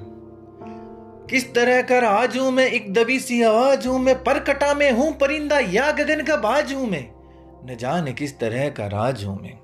किस 1.30 1.54
तरह 1.54 1.82
का 1.82 1.98
राज 1.98 2.38
हूँ 2.38 2.50
मैं? 2.52 2.66
एक 2.66 2.92
दबी 2.94 3.18
सी 3.18 3.42
आवाज़ 3.42 3.88
हूँ 3.88 3.98
मैं। 3.98 4.24
परकटा 4.24 4.74
में 4.74 4.92
हूँ, 4.92 5.12
परिंदा 5.12 5.58
या 5.58 5.92
गगन 5.92 6.22
का 6.22 6.36
बाज 6.36 6.72
हूँ 6.72 6.90
मैं। 6.90 7.10
न 7.64 7.76
जाने 7.80 8.12
किस 8.12 8.38
तरह 8.38 8.68
का 8.68 8.86
राज 8.86 9.24
हूँ 9.24 9.42
मैं। 9.42 9.56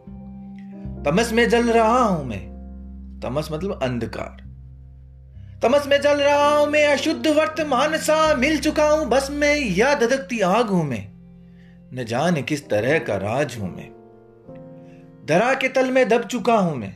तमस 1.06 1.32
में 1.32 1.48
जल 1.48 1.70
रहा 1.70 2.02
हूँ 2.02 2.24
मैं। 2.26 2.42
तमस 3.24 3.48
मतलब 3.52 3.80
अंधकार। 3.82 4.47
तमस 5.62 5.86
में 5.86 6.00
जल 6.00 6.16
रहा 6.16 6.58
हूँ, 6.58 6.66
मैं 6.66 6.86
अशुद्ध 6.86 7.26
वर्तमान 7.26 7.96
सा 7.96 8.34
मिल 8.34 8.58
चुका 8.58 8.90
हूँ, 8.90 9.06
बस 9.06 9.28
में 9.30 9.76
या 9.76 9.94
धधकती 9.94 10.40
आग 10.40 10.66
हूँ 10.66 10.84
मैं। 10.84 11.08
न 11.94 12.04
जाने 12.04 12.42
किस 12.42 12.68
तरह 12.68 12.98
का 12.98 13.16
राज 13.16 13.56
हूँ 13.58 13.76
मैं। 13.76 13.88
धरा 15.28 15.54
के 15.54 15.68
तल 15.68 15.90
में 15.90 16.08
दब 16.08 16.22
चुका 16.22 16.56
हूँ 16.56 16.76
मैं। 16.76 16.92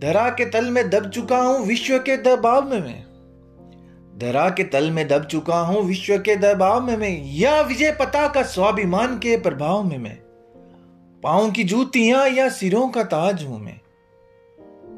धरा 0.00 0.28
के 0.28 0.44
तल 0.44 0.70
में 0.70 0.90
दब 0.90 1.10
चुका 1.10 1.38
हूँ 1.38 1.66
विश्व 1.66 1.98
के 1.98 2.16
दबाव 2.16 2.70
में 2.70 2.80
मैं। 2.80 3.02
धरा 4.18 4.50
के 4.50 4.64
तल 4.64 4.90
में 4.90 5.08
दब 5.08 5.24
चुका 5.24 5.60
हूँ 5.60 5.82
विश्व 5.82 6.18
के 6.18 6.36
दबाव 6.36 6.80
में 6.80 6.96
मैं। 6.96 7.24
या 7.24 7.60
विजय 7.60 7.92
पता 7.92 8.28
का 8.28 8.42
स्वाभिमान 8.42 9.18
के 9.18 9.36
प्रभाव 9.36 9.82
में 9.82 9.98
मैं। 9.98 10.18
पाओ 11.22 11.50
की 11.50 11.64
जूतियाँ 11.64 12.28
या 12.28 12.48
सिरों 12.48 12.88
का 12.88 13.02
ताज 13.02 13.44
हूँ 13.44 13.60
मैं। 13.60 13.80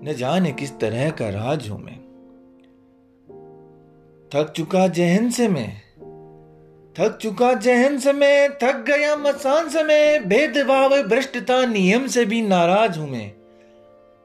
न 0.05 0.15
जाने 0.19 0.53
किस 0.53 0.71
तरह 0.71 1.11
का 1.11 1.29
राज 1.29 1.71
हूँ 1.71 1.83
मैं। 1.83 2.04
थक 4.35 4.53
चुका 4.57 4.87
जहन 4.89 5.31
से 5.31 5.49
मैं, 5.49 5.69
थक 6.99 7.19
चुका 7.23 7.53
जहन 7.55 7.99
से 7.99 8.13
मैं, 8.13 8.51
थक 8.53 8.85
गया 8.89 9.17
मसान 9.17 9.69
से 9.69 9.83
मैं, 9.83 10.29
भेदभाव 10.29 11.03
भ्रष्टता 11.03 11.67
नियम 11.67 12.07
से 12.07 12.25
भी 12.25 12.43
नाराज़ 12.43 12.99
हूँ 12.99 13.11
मैं। 13.11 13.31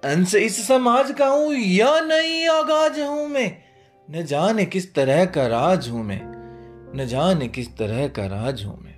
अंश 0.03 0.35
इस 0.35 0.67
समाज 0.67 1.11
का 1.11 1.27
हूँ 1.27 1.53
या 1.53 1.99
नहीं 1.99 2.47
आगाज़ 2.49 2.99
हूँ 3.01 3.27
मैं। 3.29 3.63
न 4.11 4.23
जाने 4.25 4.65
किस 4.65 4.93
तरह 4.93 5.25
का 5.25 5.47
राज 5.47 5.89
हूँ 5.89 6.03
मैं, 6.03 6.21
न 6.97 7.05
जाने 7.05 7.47
किस 7.47 7.77
तरह 7.77 8.07
का 8.07 8.25
राज 8.25 8.65
हूँ 8.65 8.77
मैं। 8.83 8.95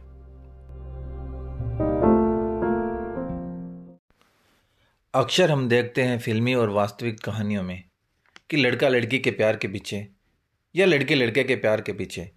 अक्सर 5.13 5.51
हम 5.51 5.67
देखते 5.69 6.01
हैं 6.01 6.19
फिल्मी 6.19 6.53
और 6.53 6.69
वास्तविक 6.69 7.19
कहानियों 7.19 7.63
में 7.63 7.83
कि 8.49 8.57
लड़का 8.57 8.87
लड़की 8.87 9.19
के 9.19 9.31
प्यार 9.31 9.55
के 9.55 9.67
पीछे 9.67 10.20
या 10.75 10.85
लड़के 10.85 11.15
लड़के 11.15 11.43
के 11.43 11.55
प्यार 11.55 11.81
के 11.81 11.93
पीछे। 11.93 12.31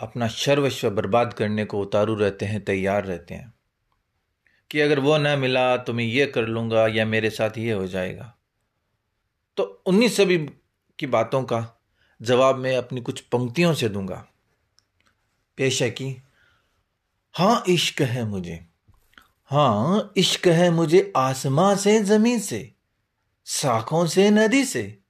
अपना 0.00 0.26
सर्वस्व 0.26 0.90
बर्बाद 0.90 1.32
करने 1.32 1.64
को 1.64 1.80
उतारू 1.80 2.14
रहते 2.14 2.46
हैं, 2.46 2.64
तैयार 2.64 3.04
रहते 3.04 3.34
हैं। 3.34 3.54
कि 4.70 4.80
अगर 4.80 5.00
वो 5.00 5.18
ना 5.18 5.36
मिला 5.36 5.76
तो 5.76 5.92
मैं 5.92 6.04
ये 6.04 6.26
कर 6.26 6.46
लूँगा 6.46 6.86
या 6.86 7.06
मेरे 7.06 7.30
साथ 7.30 7.50
ये 7.58 7.72
हो 7.72 7.86
जाएगा। 7.86 8.36
तो 9.56 9.82
उन्हीं 9.86 10.08
सभी 10.08 10.38
की 10.98 11.06
बातों 11.06 11.42
का 11.42 11.82
जवाब 12.22 12.56
मैं 12.56 12.76
अपनी 12.76 13.00
कुछ 13.00 13.20
पंक्तियों 13.20 13.74
से 13.74 13.88
दूँगा। 13.88 14.28
पेश 15.56 15.82
है 15.82 15.90
कि 15.90 16.16
हाँ 17.32 17.64
इश्क 17.68 18.02
है 18.02 18.24
मुझे। 18.24 18.66
हाँ 19.44 20.12
इश्क 20.16 20.48
है 20.48 20.70
मुझे 20.70 21.12
आसमां 21.16 21.76
से, 21.76 22.02
ज़मीन 22.02 22.40
से 22.40 22.72
शाखों 23.46 24.06
से, 24.06 24.30
नदी 24.30 24.64
से। 24.64 25.03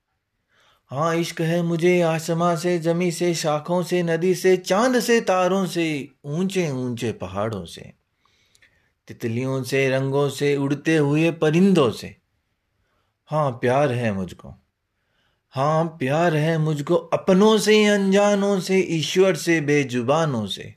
हाँ 0.91 1.17
इश्क 1.17 1.41
है 1.41 1.63
मुझे 1.63 2.01
आसमां 2.01 2.57
से, 2.57 2.79
जमी 2.79 3.13
से, 3.13 3.35
शाखों 3.35 3.83
से, 3.83 4.03
नदी 4.03 4.35
से, 4.35 4.57
चाँद 4.57 5.01
से, 5.01 5.21
तारों 5.21 5.67
से, 5.67 6.09
ऊँचे 6.25 6.71
ऊँचे 6.71 7.13
पहाड़ों 7.13 7.65
से, 7.65 7.93
तितलियों 9.09 9.63
से, 9.63 9.91
रंगों 9.91 10.29
से, 10.29 10.57
उड़ते 10.57 10.97
हुए 10.97 11.31
परिंदों 11.31 11.91
से। 11.91 12.17
हाँ 13.27 13.51
प्यार 13.51 13.93
है 13.93 14.13
मुझको। 14.13 14.55
हाँ 15.51 15.85
प्यार 15.85 16.37
है 16.37 16.59
मुझको 16.59 16.95
अपनों 16.95 17.59
से, 17.59 17.85
अनजानों 17.85 18.61
से, 18.61 18.79
ईश्वर 18.79 19.35
से, 19.35 19.61
बेजुबानों 19.61 20.47
से। 20.47 20.75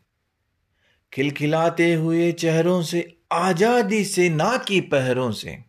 खिलखिलाते 1.14 1.93
हुए 1.93 2.32
चेहरों 2.32 2.82
से, 2.82 3.18
आज़ादी 3.32 4.05
से, 4.05 4.30
ना 4.30 4.58
की 4.58 4.82
पहरों 4.82 5.32
से। 5.32 5.64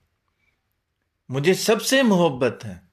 मुझे 1.30 1.55
सबसे 1.55 2.03
मोहब्बत 2.03 2.59
है। 2.64 2.88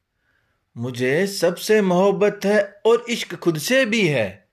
मुझे 0.78 1.28
सबसे 1.28 1.82
मोहब्बत 1.82 2.40
है 2.46 2.82
और 2.86 3.06
इश्क 3.10 3.36
खुद 3.36 3.58
से 3.58 3.86
भी 3.86 4.02
है, 4.08 4.50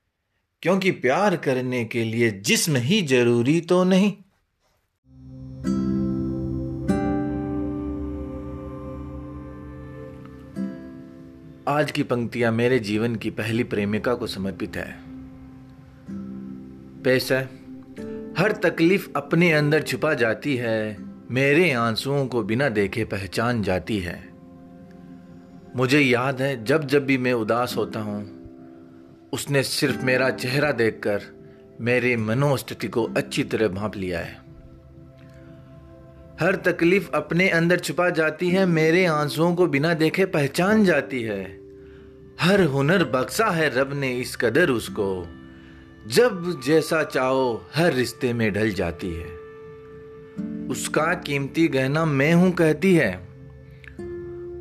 क्योंकि 0.63 0.91
प्यार 0.91 1.37
करने 1.37 1.85
के 1.85 2.05
लिए 2.05 2.31
जिस्म 2.31 2.77
ही 2.77 3.03
ज़रूरी 3.03 3.61
तो 3.61 3.85
नहीं। 3.85 4.13
आज 11.69 11.91
की 11.91 12.03
पंक्तियाँ 12.03 12.53
मेरे 12.53 12.79
जीवन 12.79 13.17
की 13.17 13.31
पहली 13.31 13.65
प्रेमिका 13.65 14.15
को 14.15 14.27
समर्पित 14.27 14.77
है। 14.77 14.99
पैसा 17.05 17.39
हर 18.39 18.53
तकलीफ़ 18.53 19.09
अपने 19.17 19.53
अंदर 19.53 19.83
छुपा 19.83 20.15
जाती 20.15 20.57
है, 20.57 20.97
मेरे 21.31 21.73
आंसुओं 21.73 22.27
को 22.27 22.43
बिना 22.43 22.69
देखे 22.69 23.05
पहचान 23.05 23.63
जाती 23.63 23.99
है। 23.99 24.32
मुझे 25.77 26.01
याद 26.01 26.43
है, 26.43 26.65
जब 26.65 26.87
जब 26.87 27.07
भी 27.07 27.19
मैं 27.19 27.33
उदास 27.33 27.75
होता 27.77 28.01
हूँ, 28.01 28.43
उसने 29.33 29.63
सिर्फ़ 29.63 30.05
मेरा 30.05 30.31
चेहरा 30.31 30.73
देखकर 30.73 31.23
मेरे 31.81 32.17
मनोस्थिति 32.17 32.89
को 32.89 33.05
अच्छी 33.17 33.45
तरह 33.45 33.69
भांप 33.69 33.97
लिया 33.97 34.19
है। 34.19 34.43
हर 36.41 36.57
तकलीफ़ 36.57 37.11
अपने 37.15 37.49
अंदर 37.49 37.79
छुपा 37.79 38.11
जाती 38.11 38.51
है, 38.51 38.67
मेरे 38.67 39.07
आंसुओं 39.07 39.55
को 39.55 39.67
बिना 39.67 39.95
देखे 39.95 40.25
पहचान 40.25 40.85
जाती 40.85 41.23
है। 41.23 41.61
हर 42.41 42.65
हुनर 42.65 43.05
बख्शा 43.05 43.47
है, 43.47 43.81
रब 43.81 43.93
ने 43.93 44.17
इस 44.19 44.37
कदर 44.37 44.71
उसको। 44.71 45.27
जब 46.07 46.61
जैसा 46.65 47.05
चाहो, 47.05 47.67
हर 47.75 47.93
रिश्ते 47.93 48.33
में 48.33 48.53
ढल 48.53 48.71
जाती 48.71 49.15
है। 49.15 49.43
उसका 50.69 51.15
कीमती 51.15 51.69
गहना 51.69 52.05
मैं 52.05 52.35
हूँ 52.35 52.53
कहती 52.53 52.95
है। 52.95 53.32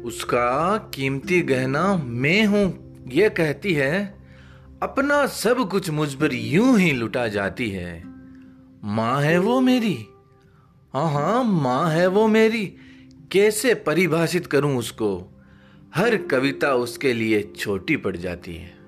उसका 0.05 0.77
कीमती 0.77 1.41
गहना 1.41 1.97
मैं 1.97 2.45
हूँ, 2.45 2.93
यह 3.07 3.29
कहती 3.29 3.73
है, 3.73 4.17
अपना 4.83 5.27
सब 5.27 5.69
कुछ 5.69 5.89
मुझ 5.89 6.13
पर 6.13 6.33
यूँ 6.33 6.79
ही 6.79 6.91
लुटा 6.91 7.27
जाती 7.27 7.69
है। 7.69 8.03
माँ 8.83 9.21
है 9.21 9.37
वो 9.37 9.61
मेरी। 9.61 10.05
हाँ 10.93 11.11
हाँ 11.11 11.43
माँ 11.43 11.89
है 11.89 12.07
वो 12.07 12.27
मेरी। 12.27 12.65
कैसे 13.31 13.73
परिभाषित 13.73 14.47
करूँ 14.47 14.77
उसको? 14.77 15.39
हर 15.95 16.17
कविता 16.17 16.73
उसके 16.73 17.13
लिए 17.13 17.53
छोटी 17.57 17.97
पड़ 17.97 18.17
जाती 18.17 18.55
है। 18.55 18.81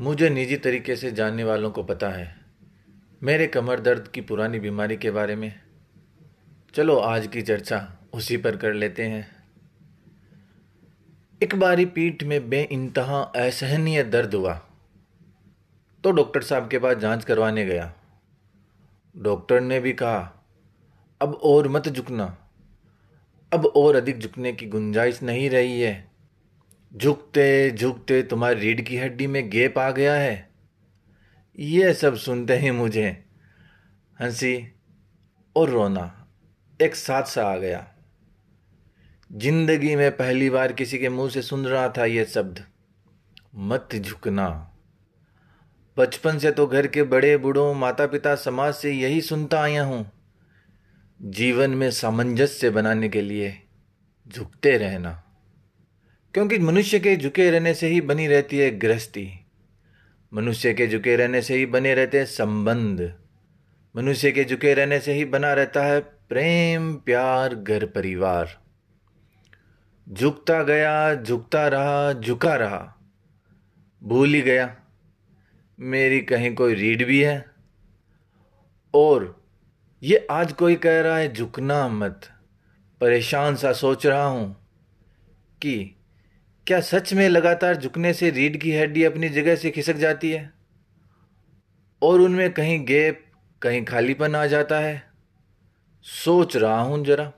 मुझे 0.00 0.30
निजी 0.30 0.56
तरीके 0.56 0.96
से 0.96 1.12
जानने 1.12 1.44
वालों 1.44 1.70
को 1.70 1.82
पता 1.82 2.08
है। 2.08 2.45
मेरे 3.22 3.46
कमर 3.46 3.80
दर्द 3.80 4.08
की 4.08 4.20
पुरानी 4.20 4.58
बीमारी 4.58 4.96
के 4.96 5.10
बारे 5.10 5.36
में। 5.36 5.60
चलो, 6.74 6.96
आज 6.96 7.26
की 7.26 7.42
चर्चा 7.42 7.96
उसी 8.12 8.36
पर 8.36 8.56
कर 8.56 8.72
लेते 8.72 9.02
हैं। 9.02 9.36
एक 11.42 11.54
बारी 11.54 11.84
पीठ 11.84 12.24
में 12.24 12.48
बे 12.48 12.62
इंतहा 12.62 13.20
असहनीय 13.20 14.04
दर्द 14.04 14.34
हुआ। 14.34 14.54
तो 16.04 16.10
डॉक्टर 16.10 16.42
साहब 16.42 16.68
के 16.68 16.78
पास 16.78 16.96
जाँच 16.96 17.24
करवाने 17.24 17.64
गया। 17.64 17.94
डॉक्टर 19.16 19.60
ने 19.60 19.80
भी 19.80 19.92
कहा, 19.92 20.46
अब 21.20 21.34
और 21.34 21.68
मत 21.68 21.88
झुकना। 21.88 22.38
अब 23.52 23.66
और 23.66 23.96
अधिक 23.96 24.18
झुकने 24.18 24.52
की 24.52 24.66
गुंजाइश 24.66 25.22
नहीं 25.22 25.50
रही 25.50 25.80
है। 25.80 26.10
झुकते 26.96 27.70
झुकते 27.70 28.22
तुम्हारी 28.22 28.60
रीढ़ 28.60 28.80
की 28.80 28.96
हड्डी 28.96 29.26
में 29.26 29.50
गेप 29.50 29.78
आ 29.78 29.90
गया 29.90 30.14
है। 30.14 30.55
यह 31.58 31.92
सब 31.92 32.16
सुनते 32.16 32.56
ही 32.56 32.70
मुझे 32.70 33.08
हँसी 34.20 34.56
और 35.56 35.70
रोना 35.70 36.26
एक 36.80 36.94
साथ 36.94 37.22
सा 37.22 37.44
आ 37.44 37.56
गया। 37.56 37.86
ज़िंदगी 39.30 39.94
में 39.96 40.10
पहली 40.16 40.50
बार 40.50 40.72
किसी 40.72 40.98
के 40.98 41.08
मुँह 41.08 41.30
से 41.30 41.42
सुन 41.42 41.64
रहा 41.66 41.88
था 41.88 42.04
यह 42.04 42.24
शब्द, 42.24 42.62
मत 43.54 43.96
झुकना। 43.96 44.48
बचपन 45.96 46.38
से 46.38 46.50
तो 46.50 46.66
घर 46.66 46.86
के 46.86 47.02
बड़े 47.02 47.36
बूढ़ों 47.36 47.74
माता 47.74 48.06
पिता 48.06 48.34
समाज 48.34 48.74
से 48.74 48.92
यही 48.92 49.20
सुनता 49.20 49.60
आया 49.60 49.84
हूँ, 49.84 50.10
जीवन 51.20 51.70
में 51.70 51.90
सामंजस्य 51.90 52.70
बनाने 52.70 53.08
के 53.08 53.22
लिए 53.22 53.52
झुकते 54.26 54.76
रहना। 54.78 55.22
क्योंकि 56.34 56.58
मनुष्य 56.58 57.00
के 57.00 57.16
झुके 57.16 57.50
रहने 57.50 57.74
से 57.74 57.88
ही 57.88 58.00
बनी 58.00 58.26
रहती 58.26 58.58
है 58.58 58.70
गृहस्थी। 58.78 59.45
मनुष्य 60.34 60.74
के 60.74 60.86
झुके 60.86 61.16
रहने 61.16 61.42
से 61.42 61.54
ही 61.54 61.66
बने 61.66 61.94
रहते 61.94 62.18
हैं 62.18 62.26
संबंध। 62.26 63.14
मनुष्य 63.96 64.32
के 64.32 64.44
झुके 64.44 64.74
रहने 64.74 65.00
से 65.00 65.12
ही 65.12 65.24
बना 65.24 65.52
रहता 65.52 65.84
है 65.84 66.00
प्रेम, 66.00 66.94
प्यार, 66.94 67.54
घर, 67.54 67.86
परिवार। 67.86 68.60
झुकता 70.12 70.62
गया, 70.62 71.14
झुकता 71.14 71.68
रहा, 71.68 72.12
झुका 72.12 72.56
रहा। 72.56 72.96
भूल 74.02 74.34
ही 74.34 74.42
गया। 74.42 74.76
मेरी 75.80 76.20
कहीं 76.20 76.54
कोई 76.54 76.74
रीढ़ 76.74 77.04
भी 77.04 77.22
है। 77.22 77.44
और 78.94 79.44
ये 80.02 80.26
आज 80.30 80.52
कोई 80.52 80.76
कह 80.76 81.00
रहा 81.00 81.16
है, 81.16 81.32
झुकना 81.32 81.88
मत। 81.88 82.20
परेशान 83.00 83.56
सा 83.56 83.72
सोच 83.72 84.06
रहा 84.06 84.24
हूँ 84.24 84.66
कि 85.62 85.95
क्या 86.66 86.80
सच 86.80 87.12
में 87.12 87.28
लगातार 87.28 87.76
झुकने 87.76 88.12
से 88.12 88.30
रीढ़ 88.30 88.56
की 88.56 88.76
हड्डी 88.76 89.04
अपनी 89.04 89.28
जगह 89.28 89.56
से 89.56 89.70
खिसक 89.70 89.94
जाती 89.94 90.30
है? 90.30 90.52
और 92.02 92.20
उनमें 92.20 92.52
कहीं 92.52 92.86
गैप, 92.86 93.26
कहीं 93.62 93.84
खालीपन 93.84 94.36
आ 94.36 94.46
जाता 94.46 94.78
है? 94.78 95.02
सोच 96.02 96.56
रहा 96.56 96.80
हूँ 96.80 97.04
जरा। 97.04 97.32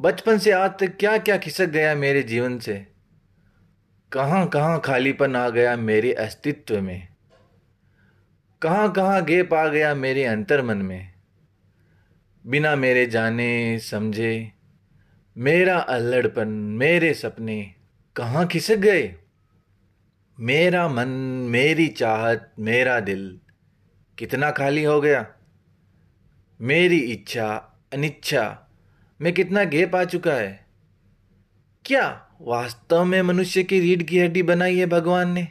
बचपन 0.00 0.38
से 0.38 0.50
आज 0.50 0.70
तक 0.70 0.96
क्या 0.96 1.18
क्या 1.18 1.38
खिसक 1.38 1.66
गया 1.66 1.94
मेरे 1.94 2.22
जीवन 2.22 2.58
से? 2.58 2.86
कहाँ 4.12 4.48
कहाँ 4.48 4.80
खालीपन 4.80 5.36
आ 5.36 5.48
गया 5.48 5.76
मेरे 5.76 6.12
अस्तित्व 6.12 6.80
में? 6.80 7.08
कहाँ 8.62 8.92
कहाँ 8.92 9.24
गैप 9.24 9.54
आ 9.54 9.68
गया 9.68 9.94
मेरे 9.94 10.24
अंतर्मन 10.24 10.76
में? 10.76 11.12
बिना 12.46 12.76
मेरे 12.76 13.06
जाने, 13.06 13.78
समझे 13.78 14.52
मेरा 15.38 15.78
अल्लड़पन, 15.78 16.48
मेरे 16.48 17.14
सपने 17.14 17.74
कहाँ 18.16 18.46
खिसक 18.46 18.76
गए? 18.76 19.14
मेरा 20.40 20.88
मन, 20.88 21.08
मेरी 21.50 21.88
चाहत, 21.88 22.52
मेरा 22.58 23.00
दिल 23.00 23.40
कितना 24.18 24.50
खाली 24.50 24.84
हो 24.84 25.00
गया। 25.00 25.26
मेरी 26.60 26.98
इच्छा, 26.98 27.78
अनिच्छा 27.92 28.68
में 29.20 29.32
कितना 29.32 29.64
घे 29.64 29.86
पा 29.86 30.04
चुका 30.04 30.34
है। 30.34 30.66
क्या 31.84 32.28
वास्तव 32.40 33.04
में 33.04 33.22
मनुष्य 33.22 33.62
की 33.62 33.80
रीढ़ 33.80 34.02
की 34.02 34.20
हड्डी 34.20 34.42
बनाई 34.42 34.78
है 34.78 34.86
भगवान 34.86 35.32
ने? 35.32 35.48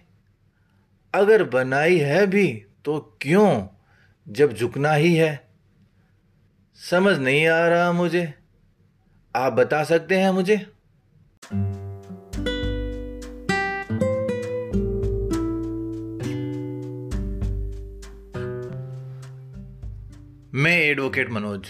अगर 1.13 1.43
बनाई 1.43 1.97
है 1.97 2.27
भी 2.27 2.65
तो 2.85 3.17
क्यों 3.21 3.67
जब 4.29 4.53
झुकना 4.53 4.93
ही 4.93 5.15
है? 5.15 5.47
समझ 6.75 7.17
नहीं 7.17 7.47
आ 7.47 7.67
रहा 7.67 7.91
मुझे। 7.91 8.40
आप 9.35 9.53
बता 9.53 9.83
सकते 9.83 10.15
हैं 10.15 10.31
मुझे? 10.31 10.55
मैं 20.53 20.81
एडवोकेट 20.81 21.31
मनोज। 21.31 21.67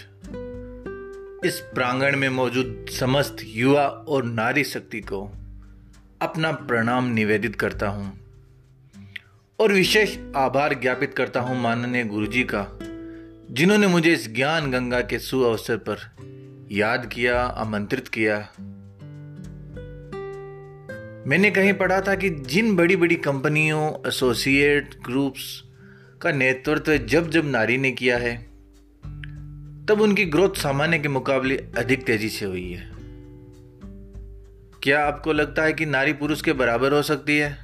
इस 1.46 1.60
प्रांगण 1.74 2.16
में 2.16 2.28
मौजूद 2.28 2.86
समस्त 2.90 3.36
युवा 3.44 3.86
और 3.86 4.24
नारी 4.24 4.64
शक्ति 4.64 5.00
को 5.00 5.32
अपना 6.22 6.52
प्रणाम 6.52 7.04
निवेदित 7.04 7.56
करता 7.56 7.88
हूँ 7.88 8.12
और 9.60 9.72
विशेष 9.72 10.18
आभार 10.36 10.74
ज्ञापित 10.74 11.14
करता 11.14 11.40
हूँ 11.40 11.60
माननीय 11.62 12.04
गुरुजी 12.04 12.42
का, 12.42 12.78
जिन्होंने 13.50 13.86
मुझे 13.86 14.12
इस 14.12 14.34
ज्ञान 14.34 14.70
गंगा 14.70 15.00
के 15.00 15.18
सुअवसर 15.18 15.76
पर 15.76 15.96
याद 16.72 17.06
किया, 17.06 17.42
आमंत्रित 17.42 18.08
किया। 18.08 18.38
मैंने 21.26 21.50
कहीं 21.50 21.72
पढ़ा 21.72 22.00
था 22.00 22.14
कि 22.14 22.30
जिन 22.30 22.76
बड़ी 22.76 22.96
बड़ी 22.96 23.14
कंपनियों, 23.14 24.08
एसोसिएट 24.08 24.94
ग्रुप्स 25.04 25.64
का 26.22 26.32
नेतृत्व 26.32 26.96
जब 26.96 27.30
जब 27.30 27.46
नारी 27.46 27.78
ने 27.78 27.90
किया 27.90 28.18
है, 28.18 28.38
तब 29.86 29.98
उनकी 30.00 30.24
ग्रोथ 30.24 30.50
सामान्य 30.50 30.98
के 30.98 31.08
मुकाबले 31.08 31.56
अधिक 31.56 32.04
तेज़ी 32.04 32.28
से 32.28 32.46
हुई 32.46 32.72
है। 32.72 32.90
क्या 34.82 35.06
आपको 35.06 35.32
लगता 35.32 35.62
है 35.62 35.72
कि 35.72 35.86
नारी 35.86 36.12
पुरुष 36.12 36.42
के 36.42 36.52
बराबर 36.52 36.92
हो 36.92 37.02
सकती 37.02 37.38
है? 37.38 37.58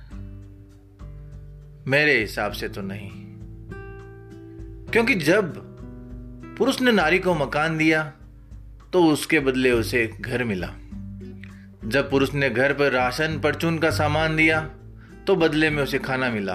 मेरे 1.87 2.21
हिसाब 2.21 2.53
से 2.53 2.69
तो 2.69 2.83
नहीं। 2.83 3.11
क्योंकि 4.87 5.15
जब 5.15 5.65
पुरुष 6.59 6.81
ने 6.81 6.93
नारी 6.93 7.19
को 7.19 7.35
मकान 7.35 7.79
दिया 7.79 8.13
तो 8.93 9.05
उसके 9.05 9.41
बदले 9.41 9.71
उसे 9.71 10.11
घर 10.21 10.45
मिला। 10.45 10.67
जब 11.85 12.11
पुरुष 12.11 12.35
ने 12.35 12.51
घर 12.51 12.73
पर 12.73 12.93
राशन 12.93 13.41
परचून 13.41 13.79
का 13.79 13.91
सामान 13.91 14.37
दिया 14.37 14.61
तो 15.27 15.37
बदले 15.37 15.71
में 15.71 15.83
उसे 15.83 15.99
खाना 15.99 16.31
मिला। 16.31 16.55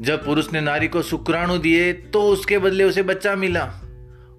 जब 0.00 0.24
पुरुष 0.24 0.52
ने 0.52 0.60
नारी 0.60 0.88
को 0.88 1.02
शुक्राणु 1.02 1.58
दिए 1.58 1.92
तो 1.92 2.22
उसके 2.22 2.58
बदले 2.58 2.84
उसे 2.84 3.02
बच्चा 3.02 3.36
मिला। 3.36 3.64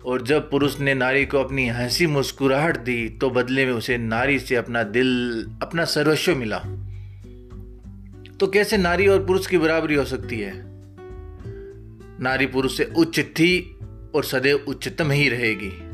और 0.05 0.21
जब 0.21 0.49
पुरुष 0.49 0.79
ने 0.79 0.93
नारी 0.93 1.25
को 1.25 1.37
अपनी 1.37 1.69
हँसी 1.69 2.07
मुस्कुराहट 2.07 2.77
दी 2.77 3.09
तो 3.09 3.29
बदले 3.29 3.65
में 3.65 3.73
उसे 3.73 3.97
नारी 3.97 4.39
से 4.39 4.55
अपना 4.55 4.83
दिल, 4.83 5.43
अपना 5.61 5.85
सर्वस्व 5.85 6.35
मिला। 6.35 6.59
तो 8.39 8.47
कैसे 8.47 8.77
नारी 8.77 9.07
और 9.07 9.25
पुरुष 9.25 9.47
की 9.47 9.57
बराबरी 9.57 9.95
हो 9.95 10.05
सकती 10.05 10.39
है? 10.39 10.53
नारी 12.21 12.45
पुरुष 12.45 12.77
से 12.77 12.91
उच्च 12.97 13.19
थी 13.19 13.77
और 14.15 14.23
सदैव 14.23 14.65
उच्चतम 14.67 15.11
ही 15.11 15.29
रहेगी। 15.29 15.88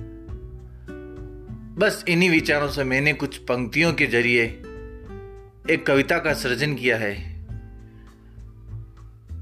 बस 1.77 2.05
इन्हीं 2.07 2.29
विचारों 2.29 2.69
से 2.69 2.83
मैंने 2.83 3.13
कुछ 3.13 3.37
पंक्तियों 3.37 3.93
के 3.93 4.07
ज़रिए 4.07 4.43
एक 5.69 5.83
कविता 5.87 6.17
का 6.17 6.33
सृजन 6.33 6.75
किया 6.75 6.97
है। 6.97 7.35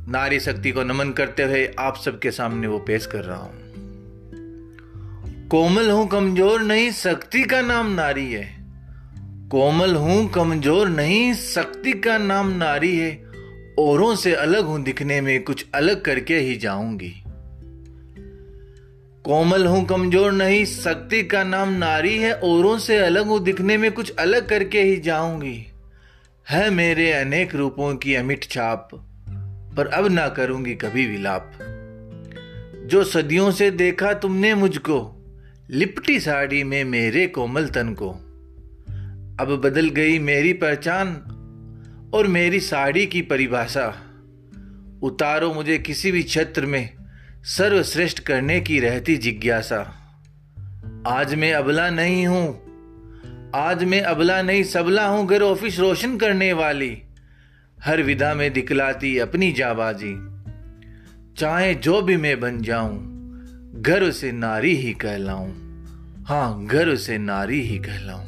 नारी 0.09 0.39
शक्ति 0.39 0.71
को 0.71 0.83
नमन 0.83 1.11
करते 1.11 1.43
हुए 1.43 1.75
आप 1.79 1.97
सबके 1.97 2.31
सामने 2.31 2.67
वो 2.67 2.79
पेश 2.79 3.05
कर 3.05 3.23
रहा 3.23 3.37
हूँ। 3.37 3.53
कोमल 5.47 5.91
हूँ 5.91 6.07
कमज़ोर 6.07 6.61
नहीं, 6.61 6.91
शक्ति 6.91 7.43
का 7.43 7.61
नाम 7.61 7.91
नारी 7.91 8.31
है। 8.33 8.57
कोमल 9.49 9.95
हूँ 9.95 10.29
कमज़ोर 10.29 10.89
नहीं, 10.89 11.33
शक्ति 11.33 11.93
का 11.93 12.17
नाम 12.17 12.49
नारी 12.49 12.97
है। 12.97 13.23
औरों 13.79 14.15
से 14.15 14.33
अलग 14.33 14.65
हूँ, 14.65 14.83
दिखने 14.83 15.21
में 15.21 15.43
कुछ 15.43 15.65
अलग 15.75 16.01
करके 16.01 16.37
ही 16.37 16.55
जाऊँगी। 16.55 17.22
कोमल 19.25 19.65
हूँ, 19.65 19.85
कमज़ोर 19.85 20.31
नहीं, 20.31 20.65
शक्ति 20.65 21.23
का 21.23 21.43
नाम 21.43 21.69
नारी 21.69 22.17
है, 22.17 22.33
औरों 22.33 22.77
से 22.77 22.97
अलग 22.97 23.25
हूँ, 23.25 23.43
दिखने 23.43 23.77
में 23.77 23.91
कुछ 23.91 24.15
अलग 24.15 24.49
करके 24.49 24.81
ही 24.81 24.97
जाऊँगी। 24.97 25.67
है 26.49 26.69
मेरे 26.69 27.11
अनेक 27.13 27.55
रूपों 27.55 27.95
की 27.95 28.15
अमिट 28.15 28.43
छाप, 28.43 28.89
पर 29.77 29.87
अब 29.87 30.11
ना 30.11 30.27
करूँगी 30.29 30.75
कभी 30.75 31.05
विलाप। 31.05 31.51
जो 32.85 33.03
सदियों 33.03 33.51
से 33.51 33.71
देखा 33.71 34.13
तुमने 34.13 34.55
मुझको, 34.55 35.25
लिपटी 35.69 36.19
साड़ी 36.19 36.63
में 36.63 36.83
मेरे 36.83 37.27
कोमल 37.27 37.67
तन 37.67 37.93
को। 37.93 38.09
अब 39.43 39.61
बदल 39.65 39.89
गई 39.89 40.19
मेरी 40.19 40.53
पहचान 40.53 41.13
और 42.13 42.27
मेरी 42.27 42.59
साड़ी 42.59 43.05
की 43.05 43.21
परिभाषा। 43.21 43.87
उतारो 45.03 45.53
मुझे 45.53 45.77
किसी 45.77 46.11
भी 46.11 46.23
क्षेत्र 46.23 46.65
में 46.65 46.89
सर्वश्रेष्ठ 47.45 48.19
करने 48.19 48.61
की 48.61 48.79
रहती 48.79 49.17
जिज्ञासा। 49.17 49.79
आज 51.07 51.35
मैं 51.35 51.53
अबला 51.53 51.89
नहीं 51.89 52.27
हूँ। 52.27 52.49
आज 53.55 53.83
मैं 53.83 54.01
अबला 54.01 54.41
नहीं, 54.41 54.63
सबला 54.63 55.07
हूँ, 55.07 55.27
घर 55.27 55.41
ऑफ़िस 55.41 55.79
रोशन 55.79 56.17
करने 56.17 56.53
वाली। 56.53 57.01
हर 57.83 58.01
विधा 58.01 58.33
में 58.33 58.53
दिखलाती 58.53 59.17
अपनी 59.17 59.51
जाबाजी। 59.51 60.15
चाहे 61.37 61.73
जो 61.73 62.01
भी 62.01 62.17
मैं 62.17 62.39
बन 62.39 62.61
जाऊँ, 62.61 62.97
घर 63.81 64.11
से 64.11 64.31
नारी 64.31 64.75
ही 64.75 64.93
कहलाऊं। 64.93 65.51
हाँ 66.23 66.65
घर 66.65 66.95
से 66.95 67.17
नारी 67.17 67.61
ही 67.61 67.77
कहलाऊं। 67.77 68.25